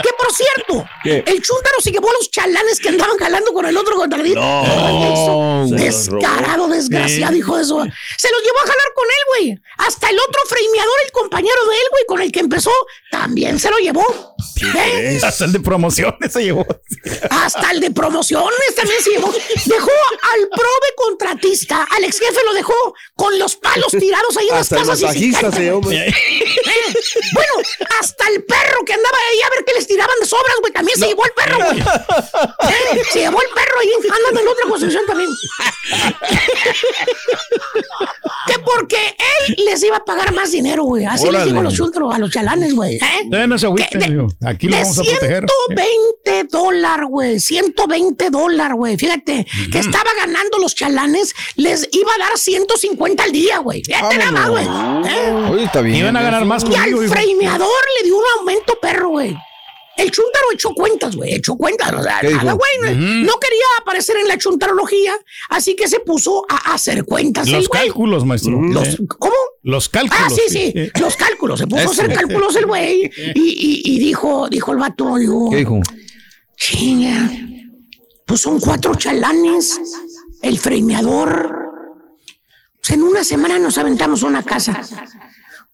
[0.03, 1.23] que por cierto, ¿Qué?
[1.27, 4.41] el chúntaro se llevó a los chalanes que andaban jalando con el otro contratista.
[4.41, 7.39] No, Descarado, desgraciado, Sí.
[7.39, 7.83] hijo de eso.
[8.17, 9.59] Se los llevó a jalar con él, güey.
[9.79, 12.73] Hasta el otro frameador, el compañero de él, güey, con el que empezó,
[13.11, 14.35] también se lo llevó.
[14.77, 15.21] ¿Eh?
[15.23, 16.67] Hasta el de promociones se llevó.
[17.31, 19.33] Hasta el de promociones también se llevó.
[19.67, 22.75] Dejó al prove contratista, al ex jefe lo dejó
[23.17, 24.99] con los palos tirados ahí en las el casas.
[25.17, 25.93] y se llama.
[25.93, 26.15] Eh,
[27.33, 27.53] Bueno,
[28.01, 30.99] hasta el perro que andaba ahí a ver que les tiraban de sobras, güey, también
[30.99, 31.79] se llevó el perro, güey.
[31.81, 35.31] Eh, Se llevó el perro ahí, andando en otra construcción también.
[38.47, 39.17] que porque
[39.49, 41.05] él les iba a pagar más dinero, güey.
[41.07, 41.47] Así les Órale.
[41.47, 42.97] digo a los chultros, a los chalanes, güey.
[42.97, 43.47] ¿eh?
[43.47, 44.29] No se agüiten, De- amigo.
[44.45, 45.45] Aquí lo de vamos a proteger.
[45.77, 47.41] 120 dólares, güey.
[47.41, 48.97] 120 dólares, güey.
[48.97, 51.35] Fíjate, que estaba ganando los chalanes,
[51.73, 53.83] les iba a dar 150 al día, güey.
[53.85, 54.65] Fíjate nada más, güey.
[54.65, 55.49] ¿eh?
[55.51, 55.97] Oye, está bien.
[55.97, 57.69] Iban a ganar más Y al frameador
[57.99, 59.37] le dio un aumento, perro, güey.
[59.95, 61.35] El chuntaro echó cuentas, güey.
[61.35, 61.93] Echó cuentas.
[61.93, 62.97] O sea, ¿Qué nada, güey.
[62.97, 65.15] No quería aparecer en la chuntarología,
[65.51, 67.47] así que se puso a hacer cuentas.
[67.47, 68.59] el Los cálculos, maestro.
[68.63, 68.99] Los- ¿Eh?
[69.19, 69.35] ¿Cómo?
[69.63, 70.23] Los cálculos.
[70.25, 71.61] Ah, sí, sí, los cálculos.
[71.61, 73.11] Se puso a hacer cálculos el güey.
[73.35, 75.81] Y, y- y dijo, dijo el vato, dijo, ¿Qué dijo?
[76.57, 77.31] chinga,
[78.27, 79.79] pues son cuatro chalanes,
[80.41, 81.62] el fremeador.
[82.83, 84.81] Pues en una semana nos aventamos una casa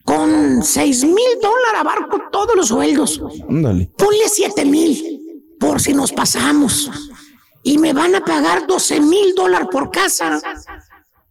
[0.05, 3.23] con seis mil dólares abarco todos los sueldos.
[3.49, 3.91] Ándale.
[3.97, 6.91] Ponle siete mil por si nos pasamos.
[7.63, 10.41] Y me van a pagar 12 mil dólares por casa.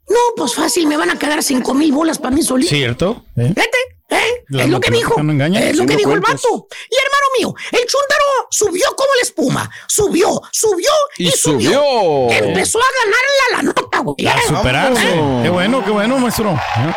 [0.10, 2.70] No, pues fácil, me van a quedar cinco mil bolas para mí solito.
[2.70, 3.26] ¿Cierto?
[3.36, 3.54] ¿Eh?
[3.56, 3.78] Vete,
[4.10, 4.44] ¿eh?
[4.50, 5.22] Es lo que dijo.
[5.22, 6.68] no es lo que dijo el vato.
[6.90, 9.70] Y hermano mío, el chúntaro subió como la espuma.
[9.88, 11.72] Subió, subió y, Y subió.
[11.82, 12.30] subió.
[12.32, 14.28] Empezó a ganarle a la nota, güey.
[14.28, 14.42] A ¿eh?
[14.48, 15.10] superarse.
[15.10, 15.40] ¿Eh?
[15.44, 16.52] Qué bueno, qué bueno, maestro.
[16.52, 16.94] ¿Eh?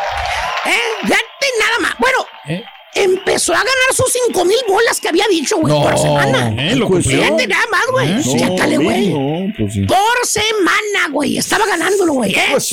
[0.66, 0.80] ¿Eh?
[1.02, 1.94] Fíjate nada más.
[1.98, 2.62] Bueno, ¿Eh?
[2.94, 5.82] empezó a ganar sus cinco mil bolas que había dicho, güey, No.
[5.82, 6.54] por semana.
[6.58, 6.76] ¿Eh?
[6.76, 7.22] ¿Lo cumplió?
[7.22, 8.10] Fíjate nada más, güey.
[8.12, 8.22] ¿Eh?
[8.22, 9.08] Chécale, güey.
[9.08, 9.82] No, pues sí.
[9.86, 11.38] Por semana, güey.
[11.38, 12.32] Estaba ganándolo, güey.
[12.34, 12.48] ¿eh?
[12.52, 12.72] Pues.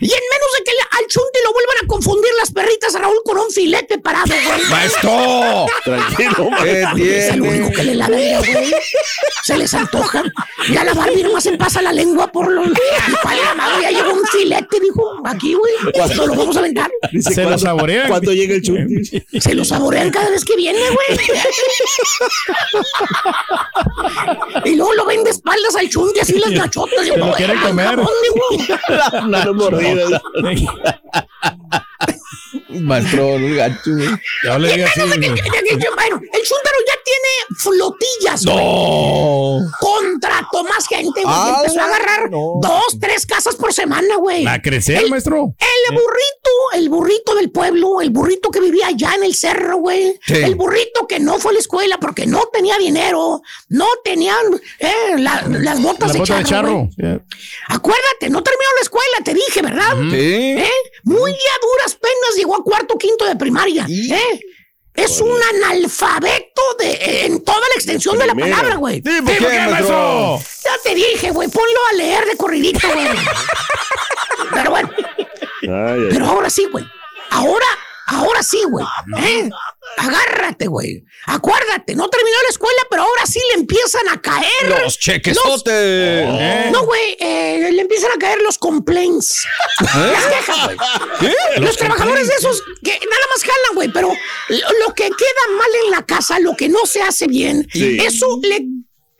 [0.00, 2.98] Y en menos de que le- al chunte lo vuelvan a confundir las perritas a
[3.00, 4.62] Raúl con un filete parado, güey.
[4.70, 5.66] ¡Maestro!
[5.84, 6.50] Tranquilo,
[6.96, 8.74] ¿Qué Es lo único que le güey.
[9.44, 10.22] Se les antoja.
[10.72, 12.68] Ya la Barbie nomás se pasa la lengua por los.
[13.22, 13.82] ¿Cuál la madre?
[13.82, 15.20] Ya llegó un filete, dijo.
[15.24, 15.72] Aquí, güey.
[15.94, 16.90] Esto lo vamos a aventar.
[17.12, 18.08] Dice, Se lo ¿cuándo- saborean.
[18.08, 19.22] ¿Cuándo llega el chunti?
[19.40, 21.18] Se lo saborean cada vez que viene, güey.
[24.64, 27.06] y luego lo ven de espaldas al chunti, así las nachotas.
[27.06, 27.96] Se lo quiere comer.
[27.96, 28.68] ¿Dónde, güey?
[29.82, 30.20] Mordida.
[32.80, 34.08] Maestro, gacho, güey.
[34.44, 35.40] Ya le así, Bueno, güey.
[35.94, 38.56] bueno, el Chuntaro ya tiene flotillas, güey.
[38.56, 39.70] No.
[39.80, 41.24] Contrató más gente, güey.
[41.26, 44.44] Ah, empezó a agarrar dos, tres casas por semana, güey.
[44.44, 45.54] Va a crecer, El- maestro.
[45.58, 50.18] El burrito, el burrito del pueblo, el burrito que vivía allá en el cerro, güey.
[50.26, 50.34] Sí.
[50.34, 54.36] El burrito que no fue a la escuela porque no tenía dinero, no tenían
[54.78, 56.68] eh, la- las botas La de bota de charro.
[56.68, 56.88] charro.
[56.96, 57.20] güey.
[57.68, 59.96] Acuérdate, no terminó la escuela, te dije, ¿verdad?
[60.10, 60.16] Sí.
[60.58, 60.70] ¿Eh?
[61.04, 63.86] Muy a duras penas llegó a cuarto quinto de primaria.
[63.88, 64.40] ¿eh?
[64.94, 69.02] Es un analfabeto de, en toda la extensión de la palabra, güey.
[69.04, 70.38] Sí, ¿por qué, maestro?
[70.64, 73.06] Ya te dije, güey, ponlo a leer de corridito, güey.
[74.52, 74.90] Pero bueno,
[75.62, 76.08] Ay, ay.
[76.10, 76.84] pero ahora sí, güey.
[77.30, 77.66] Ahora,
[78.10, 78.84] ahora sí, güey.
[79.18, 79.50] ¿eh?
[79.96, 81.04] Agárrate, güey.
[81.26, 84.82] Acuérdate, no terminó la escuela, pero ahora sí le empiezan a caer.
[84.82, 85.72] Los chequesotes.
[85.74, 86.68] ¿Eh?
[86.72, 89.46] No, güey, eh, le empiezan a caer los complaints.
[89.80, 91.34] Las quejas, güey.
[91.58, 94.08] Los, trabajadores de esos que nada más jalan, güey, pero
[94.48, 94.56] lo,
[94.86, 97.98] lo que queda mal en la casa, lo que no se hace bien, Sí.
[98.00, 98.64] eso le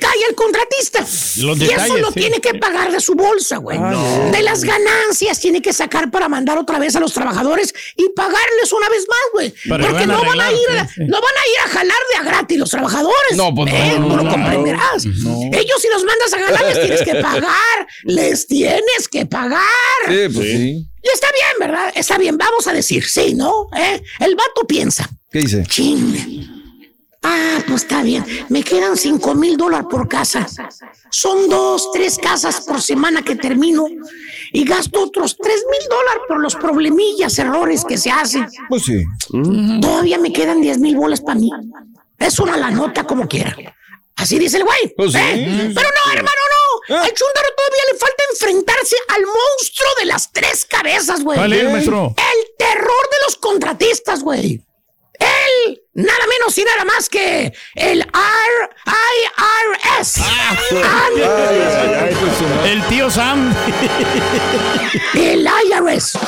[0.01, 1.01] cae al contratista.
[1.42, 2.14] Los y eso lo sí.
[2.20, 3.78] tiene que pagar de su bolsa, güey.
[4.32, 8.72] De las ganancias tiene que sacar para mandar otra vez a los trabajadores y pagarles
[8.72, 9.55] una vez más, güey.
[9.64, 11.01] Pero Porque van no van a ir, a- sí, sí.
[11.07, 13.36] no van a ir a jalar de a gratis los trabajadores.
[13.36, 13.96] No, pues no, ¿eh?
[14.01, 15.05] no, Tú lo no, comprenderás.
[15.05, 19.61] Ellos si los mandas a jalar les tienes que pagar, les tienes que pagar.
[20.09, 20.86] Sí, pues sí.
[21.03, 21.92] Y está bien, ¿verdad?
[21.94, 23.68] Está bien, vamos a decir, sí, ¿no?
[23.76, 24.03] ¿Eh?
[24.20, 25.64] El vato piensa, ¿Qué dice?
[25.66, 26.59] chin.
[27.22, 28.24] Ah, pues está bien.
[28.48, 30.46] Me quedan cinco mil dólares por casa.
[31.10, 33.86] Son dos, tres casas por semana que termino.
[34.52, 38.46] Y gasto otros tres mil dólares por los problemillas, errores que se hacen.
[38.68, 39.04] Pues sí.
[39.80, 41.50] Todavía me quedan 10 mil bolas para mí.
[42.18, 43.54] Es una la nota como quiera.
[44.16, 44.94] Así dice el güey.
[44.96, 45.18] Pues sí.
[45.18, 45.72] ¿eh?
[45.74, 46.96] Pero no, hermano, no.
[46.96, 47.02] Ah.
[47.04, 51.38] Al chúndaro todavía le falta enfrentarse al monstruo de las tres cabezas, güey.
[51.38, 52.14] ¿Cuál es, maestro?
[52.16, 54.62] El terror de los contratistas, güey.
[55.18, 55.49] Él,
[55.93, 58.01] nada menos y nada más que el
[60.01, 60.20] IRS.
[62.64, 63.55] El tío Sam.
[65.14, 66.18] El IRS.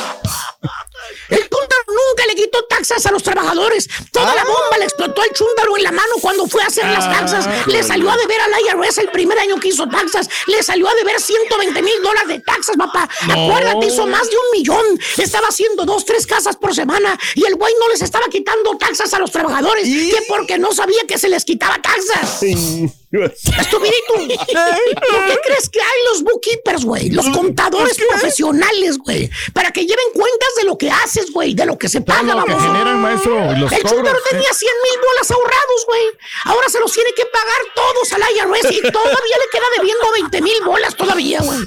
[1.32, 3.88] El chúndaro nunca le quitó taxas a los trabajadores.
[4.10, 7.10] Toda la bomba le explotó al chúndaro en la mano cuando fue a hacer las
[7.10, 7.66] taxas.
[7.66, 10.28] Le salió a deber al IRS el primer año que hizo taxas.
[10.46, 13.08] Le salió a deber 120 mil dólares de taxas, papá.
[13.30, 15.00] Acuérdate, hizo más de un millón.
[15.16, 17.18] Estaba haciendo dos, tres casas por semana.
[17.34, 19.84] Y el güey no les estaba quitando taxas a los trabajadores.
[19.84, 22.40] Que porque no sabía que se les quitaba taxas.
[23.12, 24.14] Estupidito.
[24.14, 27.10] ¿Por qué crees que hay los bookkeepers, güey?
[27.10, 29.30] Los contadores profesionales, güey.
[29.52, 31.54] Para que lleven cuentas de lo que haces, güey.
[31.54, 32.66] De lo que se paga, lo que vamos.
[32.72, 33.82] generan, maestro, y los El ¿eh?
[34.30, 36.02] tenía 100 mil bolas ahorrados, güey.
[36.44, 40.42] Ahora se los tiene que pagar todos al IRS y todavía le queda debiendo 20
[40.42, 41.58] mil bolas todavía, güey.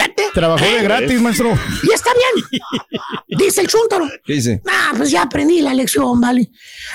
[0.00, 0.24] Date.
[0.32, 0.82] Trabajó de ¿Eh?
[0.82, 1.58] gratis, maestro.
[1.82, 2.60] Y está bien.
[3.28, 4.08] Dice el chúntaro.
[4.24, 4.62] ¿Qué dice?
[4.68, 6.50] Ah, pues ya aprendí la lección, vale.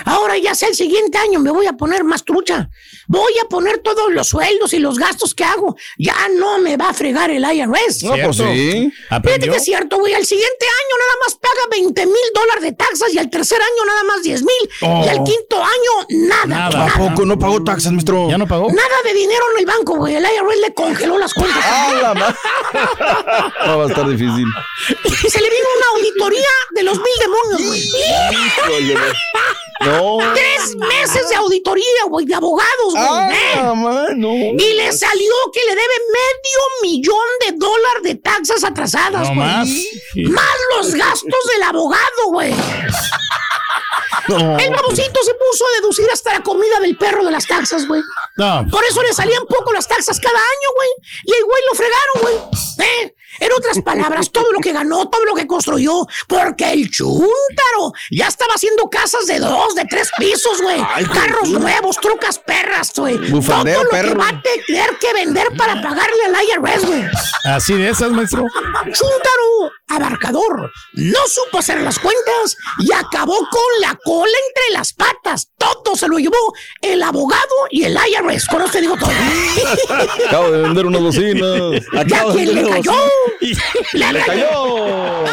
[0.05, 2.69] Ahora ya sé el siguiente año me voy a poner más trucha.
[3.07, 5.75] Voy a poner todos los sueldos y los gastos que hago.
[5.97, 8.03] Ya no me va a fregar el IRS.
[8.03, 8.91] No, pues sí.
[9.09, 10.13] Fíjate que es cierto, güey.
[10.13, 13.85] Al siguiente año nada más paga 20 mil dólares de taxas y al tercer año
[13.85, 14.69] nada más 10 mil.
[14.81, 15.03] Oh.
[15.05, 16.45] Y al quinto año nada.
[16.45, 16.85] Nada.
[16.87, 18.29] ¿A poco no pagó taxas, maestro?
[18.29, 18.67] ¿Ya no pagó?
[18.71, 20.15] Nada de dinero en el banco, güey.
[20.15, 21.63] El IRS le congeló las cuentas.
[21.63, 22.35] Ah, la ma-
[23.67, 24.45] No va a estar difícil.
[25.29, 27.81] Se le vino una auditoría de los mil demonios, güey.
[29.81, 30.17] No.
[30.33, 33.05] Tres meses de auditoría, güey, de abogados, güey.
[33.07, 33.61] Ah, ¿eh?
[33.75, 34.33] mano.
[34.33, 39.37] Y le salió que le debe medio millón de dólares de taxas atrasadas, No güey.
[39.37, 39.67] más.
[40.29, 42.53] Más los gastos del abogado, güey.
[44.27, 44.57] No.
[44.57, 48.01] El babocito se puso a deducir hasta la comida del perro de las taxas, güey.
[48.37, 48.65] No.
[48.71, 50.89] Por eso le salían poco las taxas cada año, güey.
[51.25, 52.87] Y el güey lo fregaron, güey.
[52.89, 53.15] ¿Eh?
[53.39, 58.27] En otras palabras, todo lo que ganó, todo lo que construyó, porque el chúntaro ya
[58.27, 60.81] estaba haciendo casas de dos, de tres pisos, güey.
[61.13, 63.17] Carros nuevos, trucas perras, güey.
[63.17, 64.19] Todo lo que perro.
[64.19, 67.03] va a tener que vender para pagarle al IRS, güey.
[67.45, 68.45] Así de esas, maestro.
[68.85, 75.49] Chúntaro, abarcador, no supo hacer las cuentas y acabó con la cola entre las patas.
[75.57, 76.35] Todo se lo llevó
[76.81, 78.47] el abogado y el IRS.
[78.47, 79.09] Con eso te digo todo.
[80.27, 81.81] Acabo de vender unas bocinas.
[82.07, 82.93] ¿Ya quién le cayó?
[83.93, 85.23] Le Le cayó.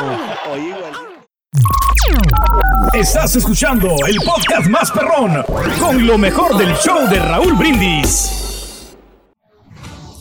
[2.92, 5.42] Estás escuchando el podcast más perrón
[5.78, 8.96] con lo mejor del show de Raúl Brindis.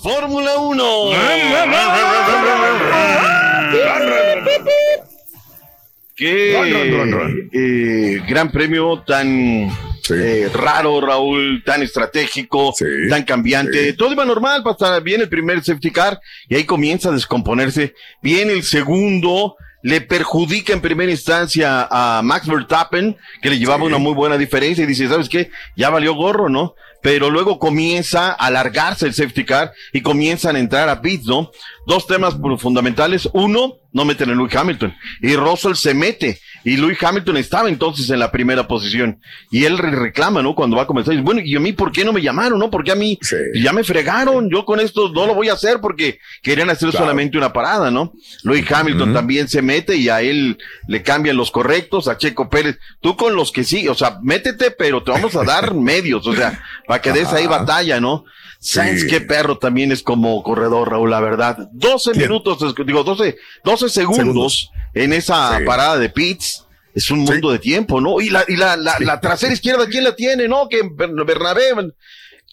[0.02, 0.84] Fórmula 1.
[6.16, 6.56] Qué
[7.54, 9.70] eh, gran premio tan
[10.10, 12.74] eh, raro, Raúl, tan estratégico,
[13.10, 13.94] tan cambiante.
[13.94, 17.94] Todo iba normal, pasa bien el primer safety car y ahí comienza a descomponerse.
[18.22, 23.98] Viene el segundo, le perjudica en primera instancia a Max Verstappen, que le llevaba una
[23.98, 25.50] muy buena diferencia y dice, ¿sabes qué?
[25.76, 26.76] Ya valió gorro, ¿no?
[27.02, 31.52] Pero luego comienza a alargarse el safety car y comienzan a entrar a pits, ¿no?
[31.88, 33.28] Dos temas fundamentales.
[33.34, 34.94] Uno, no meten a Lewis Hamilton.
[35.22, 36.40] Y Russell se mete.
[36.64, 39.20] Y Lewis Hamilton estaba entonces en la primera posición.
[39.50, 40.54] Y él re- reclama, ¿no?
[40.54, 41.12] Cuando va a comenzar.
[41.14, 42.70] Dice, bueno, ¿y a mí por qué no me llamaron, no?
[42.70, 43.18] Porque a mí
[43.56, 44.50] ya me fregaron.
[44.52, 47.06] Yo con esto no lo voy a hacer porque querían hacer Claro.
[47.06, 48.14] solamente una parada, ¿no?
[48.44, 52.78] Lewis Hamilton también se mete y a él le cambian los correctos, a Checo Pérez.
[53.02, 56.36] Tú con los que sí, o sea, métete, pero te vamos a dar medios, o
[56.36, 58.24] sea, para que des ahí batalla, ¿no?
[58.64, 59.08] Sainz, Sí.
[59.08, 61.70] qué perro también es como corredor, Raúl, la verdad.
[61.74, 64.72] 12 minutos, digo, 12, 12 segundos, Segundos.
[64.94, 65.66] en esa Sí.
[65.66, 66.66] parada de pits.
[66.94, 68.20] Es un mundo de tiempo, ¿no?
[68.20, 70.50] Y la, y la, la, la trasera izquierda, ¿quién la tiene?
[70.50, 71.64] No, que Ber- Bernabé.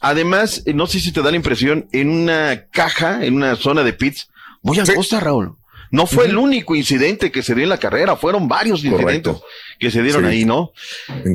[0.00, 3.82] Además, eh, no sé si te da la impresión, en una caja, en una zona
[3.82, 4.28] de pits,
[4.62, 5.56] muy angosta, Raúl.
[5.90, 9.36] No fue el único incidente que se dio en la carrera, fueron varios incidentes
[9.80, 10.72] que se dieron ahí, ¿no?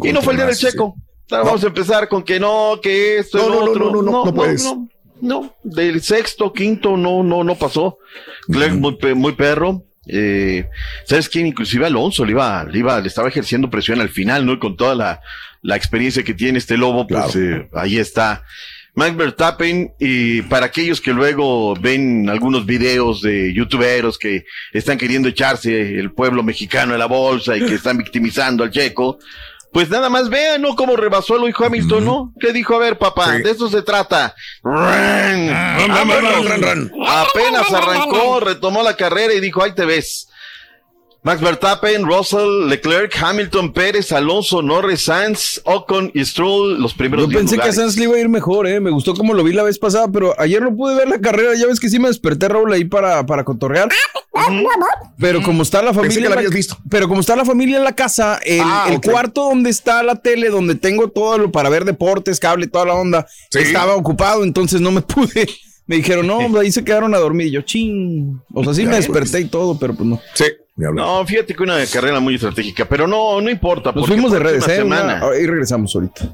[0.03, 0.95] Y no fue el día del checo.
[1.29, 3.85] Vamos a empezar con que no, que esto, no, no, otro.
[3.91, 4.63] no, no, no, no puedes.
[4.63, 4.87] No,
[5.23, 7.97] no, del sexto, quinto, no, no, no pasó.
[8.45, 9.85] Clerc muy, muy perro.
[10.05, 10.67] Eh,
[11.05, 11.47] ¿Sabes quién?
[11.47, 14.51] Inclusive Alonso le iba, le iba, le estaba ejerciendo presión al final, ¿no?
[14.51, 15.21] Y con toda la,
[15.61, 18.43] la experiencia que tiene este lobo, pues eh, ahí está.
[18.95, 25.29] Max Verstappen, y para aquellos que luego ven algunos videos de youtuberos que están queriendo
[25.29, 29.19] echarse el pueblo mexicano a la bolsa y que están victimizando al checo,
[29.73, 30.75] pues nada más vean, ¿no?
[30.75, 32.33] Cómo rebasó a Luis Hamilton, ¿no?
[32.39, 32.75] ¿Qué dijo?
[32.75, 34.35] A ver, papá, de eso se trata.
[34.63, 35.49] Run,
[36.61, 36.91] run.
[37.07, 40.27] Apenas arrancó, retomó la carrera y dijo, ahí te ves.
[41.23, 47.37] Max Verstappen, Russell, Leclerc, Hamilton, Pérez, Alonso, Norris, Sainz, Ocon y Stroll, los primeros Yo
[47.37, 47.71] pensé que a.
[47.71, 48.81] Sanz le iba a ir mejor, eh.
[48.81, 51.55] Me gustó como lo vi la vez pasada, pero ayer no pude ver la carrera.
[51.55, 53.87] Ya ves que sí me desperté, Raúl, ahí para, para cotorrear.
[55.17, 56.21] Pero como está la Pensé familia.
[56.23, 56.77] que la en habías visto.
[56.89, 60.15] Pero como está la familia en la casa, el, Ah, el cuarto donde está la
[60.15, 63.59] tele, donde tengo todo lo para ver deportes, cable, toda la onda, Sí.
[63.59, 65.47] estaba ocupado, entonces no me pude.
[65.85, 67.47] Me dijeron, no, ahí se quedaron a dormir.
[67.47, 68.41] Y yo, ching.
[68.53, 70.19] O sea, sí me desperté y todo, pero pues no.
[70.33, 70.45] Sí.
[70.75, 73.91] No, fíjate que una carrera muy estratégica, pero no, no importa.
[73.93, 74.77] Nos fuimos de redes, eh.
[74.77, 76.33] semana, Una- ahí regresamos ahorita.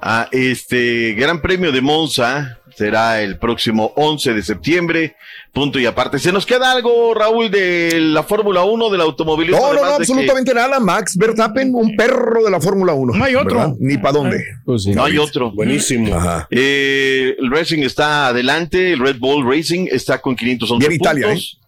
[0.00, 5.16] a este Gran Premio de Monza será el próximo 11 de septiembre.
[5.52, 6.18] Punto y aparte.
[6.18, 9.58] ¿Se nos queda algo, Raúl, de la Fórmula 1, del automovilismo?
[9.60, 10.80] No, no, no, que- absolutamente nada.
[10.80, 13.14] Max Verstappen, un perro de la Fórmula 1.
[13.14, 13.56] No hay otro.
[13.58, 13.74] ¿verdad?
[13.78, 14.42] Ni para dónde.
[14.64, 14.90] Pues sí.
[14.92, 15.50] No hay otro.
[15.52, 16.14] Buenísimo.
[16.16, 16.48] Ajá.
[16.50, 21.58] Eh, el Racing está adelante, el Red Bull Racing está con 511 Bien Italia, puntos.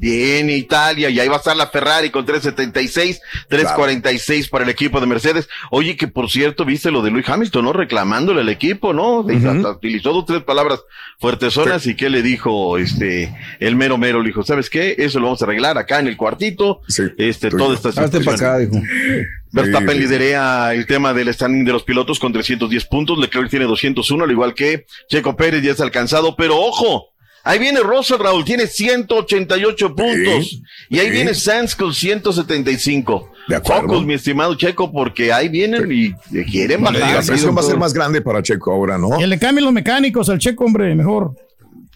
[0.00, 5.00] Bien Italia, y ahí va a estar la Ferrari con 376, 346 para el equipo
[5.00, 5.48] de Mercedes.
[5.72, 7.72] Oye, que por cierto, viste lo de Luis Hamilton, ¿no?
[7.72, 9.26] Reclamándole al equipo, ¿no?
[9.28, 10.80] Hasta utilizó dos, tres palabras
[11.18, 14.94] fuertezonas y qué le dijo este el mero mero, le dijo, ¿sabes qué?
[14.98, 16.80] Eso lo vamos a arreglar acá en el cuartito.
[16.86, 18.50] Sí, este, toda esta Hazte para situación.
[18.50, 18.80] acá, dijo.
[19.50, 20.00] Verstappen Sí, sí.
[20.00, 23.18] liderea el tema del standing de los pilotos con 310 puntos.
[23.18, 26.36] Leclerc tiene 201, al igual que Checo Pérez ya es alcanzado.
[26.36, 27.06] Pero ojo,
[27.44, 30.60] ahí viene Russell, Raúl, tiene 188 puntos.
[30.88, 31.12] Y ahí sí.
[31.12, 33.30] viene Sainz con 175.
[33.48, 33.88] De acuerdo.
[33.88, 36.12] Focus, mi estimado Checo, porque ahí vienen y
[36.44, 37.24] quieren La bajar.
[37.24, 39.16] presión va a ser más grande para Checo ahora, ¿no?
[39.18, 41.32] Que le cambien los mecánicos al checo, hombre, mejor.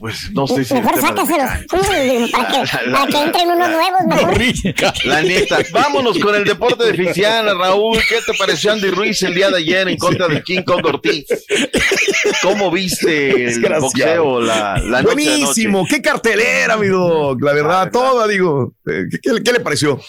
[0.02, 0.74] Pues no sé si.
[0.74, 1.50] Mejor de- sácaselos.
[1.70, 5.04] Mm, Para que, para que entren unos nuevos, mejor.
[5.04, 7.96] La neta, vámonos con el deporte de Ficiana, Raúl.
[8.08, 11.24] ¿Qué te pareció Andy Ruiz el día de ayer en contra del King Kong Ortiz?
[12.42, 17.40] ¿Cómo viste el boxeo la, la noche Buenísimo, qué cartelera, mi doc.
[17.40, 18.74] La verdad, toda, digo.
[18.84, 20.00] Eh, ¿Qué, qué- qué le pareció?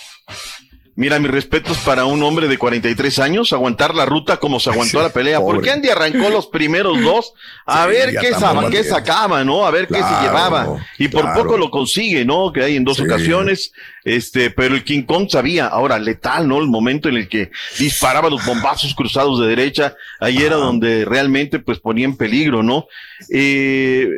[0.95, 4.99] Mira, mis respetos para un hombre de 43 años, aguantar la ruta como se aguantó
[4.99, 5.39] Sí, la pelea.
[5.39, 5.55] pobre.
[5.55, 7.33] Porque Andy arrancó los primeros dos
[7.65, 9.65] a Sí, ver qué, sa- qué sacaba, ¿no?
[9.65, 10.77] A ver qué se llevaba.
[10.99, 11.41] Y por claro.
[11.43, 12.53] poco lo consigue, ¿no?
[12.53, 13.03] Que hay en dos Sí.
[13.03, 13.71] ocasiones.
[14.05, 16.59] Este, pero el King Kong sabía, ahora letal, ¿no?
[16.59, 21.59] El momento en el que disparaba los bombazos cruzados de derecha, ahí era donde realmente
[21.59, 22.87] pues ponía en peligro, ¿no?
[23.29, 24.09] Eh,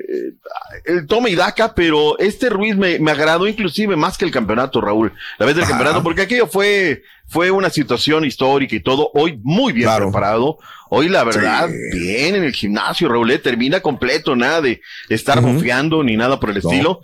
[0.85, 4.81] el toma y daca, pero este Ruiz me, me agradó inclusive más que el campeonato,
[4.81, 5.13] Raúl.
[5.37, 5.73] La vez del Ajá.
[5.73, 9.11] campeonato, porque aquello fue, fue una situación histórica y todo.
[9.13, 10.05] Hoy muy bien Claro.
[10.07, 10.57] preparado.
[10.89, 11.99] Hoy la verdad, Sí.
[11.99, 16.49] bien en el gimnasio, Raúl, eh, termina completo, nada de estar bofeando ni nada por
[16.51, 16.69] el No.
[16.71, 17.01] estilo.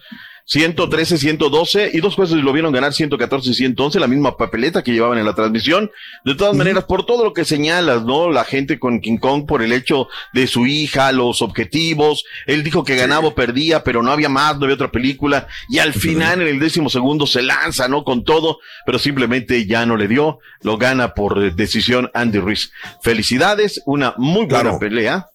[0.52, 4.92] 113, 112 y dos jueces lo vieron ganar 114 y 111, la misma papeleta que
[4.92, 5.90] llevaban en la transmisión.
[6.26, 8.30] De todas maneras, por todo lo que señalas, ¿no?
[8.30, 12.26] La gente con King Kong por el hecho de su hija, los objetivos.
[12.48, 15.48] Él dijo que ganaba o perdía, pero no había más, no había otra película.
[15.70, 18.04] Y al final, en el décimo segundo, se lanza, ¿no?
[18.04, 20.40] Con todo, pero simplemente ya no le dio.
[20.64, 22.74] Lo gana por eh, decisión Andy Ruiz.
[23.02, 24.80] Felicidades, una muy buena Claro.
[24.80, 25.28] pelea.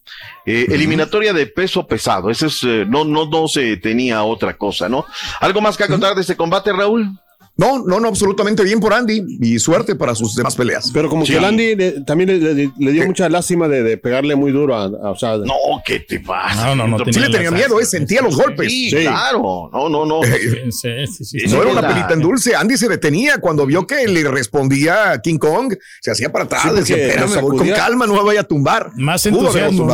[0.46, 2.30] Eh, Eliminatoria de peso pesado.
[2.30, 5.04] Ese es, eh, no, no, no se tenía otra cosa, ¿no?
[5.40, 7.10] ¿Algo más que contar de este combate, Raúl?
[7.58, 10.90] No, no, no, absolutamente bien por Andy y suerte para sus demás peleas.
[10.92, 13.96] Pero como que el Andy le- también le, le- le dio mucha lástima de, de
[13.96, 15.54] pegarle muy duro a, a- o sea, No,
[15.84, 16.74] ¿qué te pasa?
[16.74, 17.04] No, no, no.
[17.10, 18.70] Sí le tenía miedo, eh, sentía los golpes.
[18.70, 18.96] Sí, Sí.
[19.02, 19.70] claro.
[19.72, 20.20] No, no, no.
[20.22, 20.30] Sí,
[20.70, 21.40] sí, sí.
[21.40, 22.54] Sí, No era una la- pelita en dulce.
[22.54, 25.74] Andy se detenía cuando vio que le respondía a King Kong.
[26.02, 26.74] Se hacía para atrás.
[26.74, 28.90] Decía, espérame, voy con calma, no me vaya a tumbar.
[28.96, 29.86] Más entusiasmo,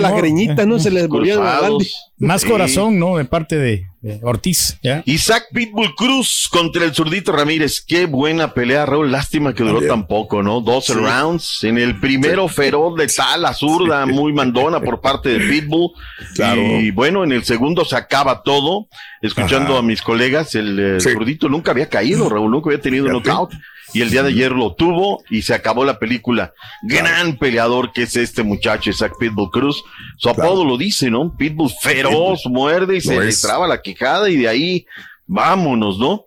[0.00, 1.88] las greñitas, no se les volvían a Andy.
[2.16, 2.48] Más Sí.
[2.48, 3.16] corazón, ¿no?
[3.16, 5.02] De parte de, de Ortiz, ¿ya?
[5.04, 7.80] Isaac Pitbull Cruz contra el zurdito Ramírez.
[7.84, 9.10] Qué buena pelea, Raúl.
[9.10, 10.60] Lástima que duró tan poco, ¿no?
[10.60, 11.64] 12 rounds.
[11.64, 15.90] En el primero, feroz de tal, zurda, muy mandona por parte de Pitbull.
[16.36, 16.60] Claro.
[16.62, 18.86] Y bueno, en el segundo se acaba todo.
[19.20, 19.78] Escuchando Ajá.
[19.80, 21.10] a mis colegas, el, Sí.
[21.10, 22.50] zurdito nunca había caído, Raúl.
[22.50, 23.52] Nunca había tenido knockout.
[23.94, 26.52] Y el día de ayer lo tuvo y se acabó la película.
[26.82, 29.82] Gran peleador que es este muchacho, Isaac Pitbull Cruz.
[30.18, 31.34] Su apodo lo dice, ¿no?
[31.36, 33.40] Pitbull feroz, muerde y se le es.
[33.40, 34.86] traba la quijada y de ahí
[35.26, 36.24] vámonos, ¿no?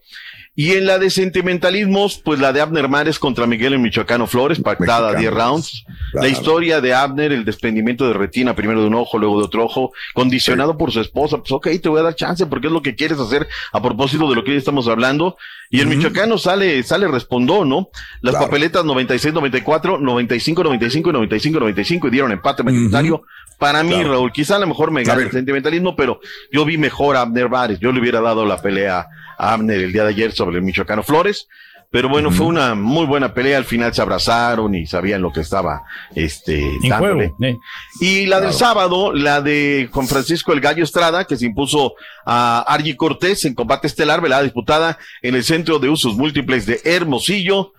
[0.60, 4.60] Y en la de sentimentalismos, pues la de Abner Mares contra Miguel en Michoacano Flores,
[4.60, 5.20] pactada a Mexicano.
[5.20, 5.84] 10 rounds.
[6.12, 6.28] Claro.
[6.28, 9.64] La historia de Abner, el desprendimiento de retina, primero de un ojo, luego de otro
[9.66, 11.38] ojo, condicionado por su esposa.
[11.38, 14.28] Pues ok, te voy a dar chance porque es lo que quieres hacer a propósito
[14.28, 15.38] de lo que hoy estamos hablando.
[15.70, 17.90] Y el Michoacano sale, sale respondó, ¿no?
[18.22, 18.48] Las Claro.
[18.48, 23.22] papeletas 96-94, 95-95 y 95-95 y dieron empate mayoritario.
[23.60, 24.12] Para mí, Claro.
[24.12, 26.20] Raúl, quizá a lo mejor me gana el sentimentalismo, pero
[26.52, 27.80] yo vi mejor a Abner Vares.
[27.80, 31.04] Yo le hubiera dado la pelea a Abner el día de ayer sobre el Michoacano
[31.04, 31.48] Flores.
[31.90, 33.58] Pero bueno, fue una muy buena pelea.
[33.58, 35.84] Al final se abrazaron y sabían lo que estaba
[36.14, 37.30] este, dándole.
[37.30, 37.46] juego.
[37.46, 37.58] ¿eh?
[38.02, 41.94] Y la del sábado, la de Juan Francisco El Gallo Estrada, que se impuso
[42.26, 46.82] a Argy Cortés en combate estelar, velada disputada en el Centro de Usos Múltiples de
[46.84, 47.74] Hermosillo.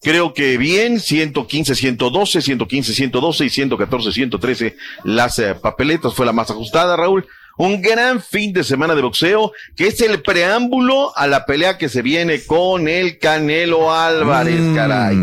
[0.00, 6.32] Creo que bien, 115, 112, 115, 112 y 114, 113 las eh, papeletas fue la
[6.32, 7.26] más ajustada, Raúl.
[7.62, 11.90] Un gran fin de semana de boxeo, que es el preámbulo a la pelea que
[11.90, 14.74] se viene con el Canelo Álvarez, Mm.
[14.74, 15.16] caray.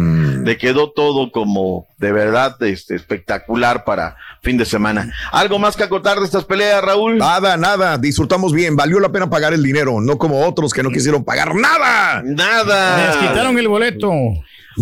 [0.45, 5.11] Le quedó todo como de verdad este, espectacular para fin de semana.
[5.31, 7.17] ¿Algo más que acotar de estas peleas, Raúl?
[7.17, 7.97] Nada, nada.
[7.97, 8.75] Disfrutamos bien.
[8.75, 12.21] Valió la pena pagar el dinero, no como otros que no quisieron pagar nada.
[12.23, 13.07] Nada.
[13.07, 14.11] Les quitaron el boleto.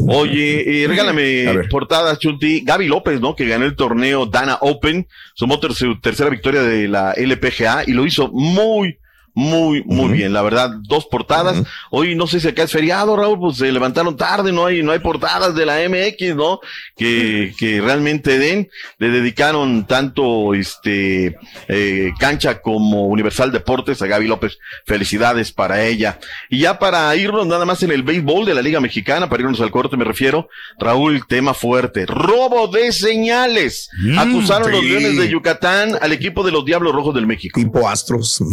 [0.07, 2.61] Oye, eh, regálame portada, Chunti.
[2.61, 3.35] Gaby López, ¿no?
[3.35, 7.91] Que ganó el torneo Dana Open, sumó ter- su tercera victoria de la LPGA y
[7.93, 8.97] lo hizo muy,
[9.35, 10.33] muy, muy bien.
[10.33, 11.61] La verdad, dos portadas.
[11.91, 14.93] Hoy no sé si acá es feriado, Raúl, pues se levantaron tarde, no hay, no
[14.93, 16.61] hay portadas de la MX, ¿no?
[16.95, 18.69] Que, que realmente den.
[18.97, 24.57] Le dedicaron tanto, este, eh, cancha como Universal Deportes a Gaby López.
[24.85, 26.17] Felicidades para ella.
[26.49, 29.59] Y ya para irnos nada más en el béisbol de la Liga Mexicana, para irnos
[29.59, 30.47] al corte me refiero,
[30.79, 32.05] Raúl, tema fuerte.
[32.05, 33.89] Robo de señales.
[34.01, 34.85] Mm, Acusaron los.
[34.85, 37.59] Leones de Yucatán al equipo de los Diablos Rojos del México.
[37.59, 38.43] Tipo Astros.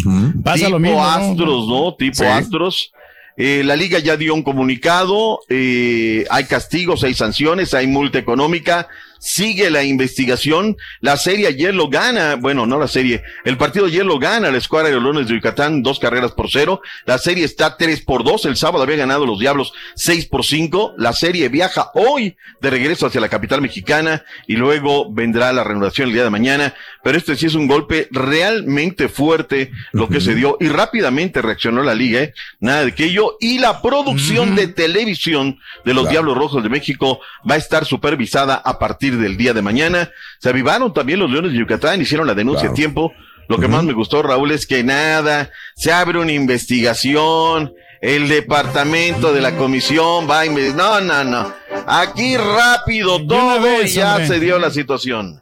[0.42, 0.98] Pasa tipo lo mismo.
[0.98, 1.04] ¿no?
[1.04, 1.94] Astros, ¿no?
[1.94, 2.24] Tipo Sí.
[2.24, 2.92] Astros.
[3.36, 8.88] Eh, la liga ya dio un comunicado, eh, hay castigos, hay sanciones, hay multa económica,
[9.22, 14.04] sigue la investigación, la serie ayer lo gana, bueno, no la serie, el partido ayer
[14.04, 17.76] lo gana la escuadra de Leones de Yucatán, dos carreras por cero, la serie está
[17.76, 21.92] tres por dos, el sábado había ganado los Diablos seis por cinco, la serie viaja
[21.94, 26.30] hoy de regreso hacia la capital mexicana y luego vendrá la reanudación el día de
[26.30, 31.42] mañana, pero este sí es un golpe realmente fuerte lo que se dio y rápidamente
[31.42, 32.34] reaccionó la liga, ¿eh?
[32.58, 36.10] nada de aquello, y la producción de televisión de los Claro.
[36.10, 40.10] Diablos Rojos de México va a estar supervisada a partir del día de mañana.
[40.38, 42.72] Se avivaron también los Leones de Yucatán, hicieron la denuncia Claro.
[42.72, 43.12] a tiempo.
[43.48, 49.32] Lo que más me gustó, Raúl, es que nada, se abre una investigación, el departamento
[49.32, 51.52] de la comisión va a inve- No, no, no.
[51.86, 54.26] Aquí rápido todo vez, ya hombre.
[54.28, 55.41] se dio la situación.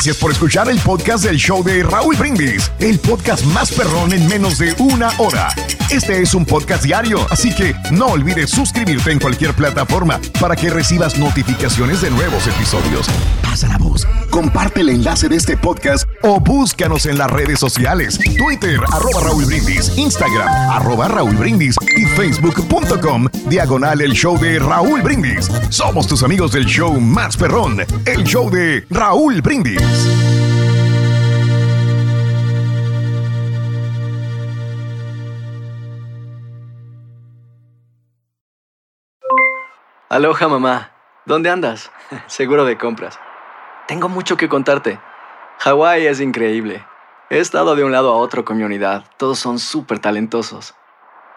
[0.00, 4.26] Gracias por escuchar el podcast del show de Raúl Brindis, el podcast más perrón en
[4.28, 5.50] menos de una hora.
[5.90, 10.70] Este es un podcast diario, así que no olvides suscribirte en cualquier plataforma para que
[10.70, 13.08] recibas notificaciones de nuevos episodios.
[13.42, 18.18] Pasa la voz, comparte el enlace de este podcast o búscanos en las redes sociales,
[18.38, 25.02] Twitter, arroba Raúl Brindis, Instagram, arroba Raúl Brindis y facebook.com, diagonal el show de Raúl
[25.02, 25.50] Brindis.
[25.68, 29.82] Somos tus amigos del show más perrón, el show de Raúl Brindis.
[40.08, 40.92] Aloha mamá,
[41.26, 41.90] ¿dónde andas?
[42.26, 43.18] Seguro de compras.
[43.86, 45.00] Tengo mucho que contarte.
[45.58, 46.84] Hawái es increíble.
[47.30, 49.04] He estado de un lado a otro con mi unidad.
[49.18, 50.74] Todos son súper talentosos.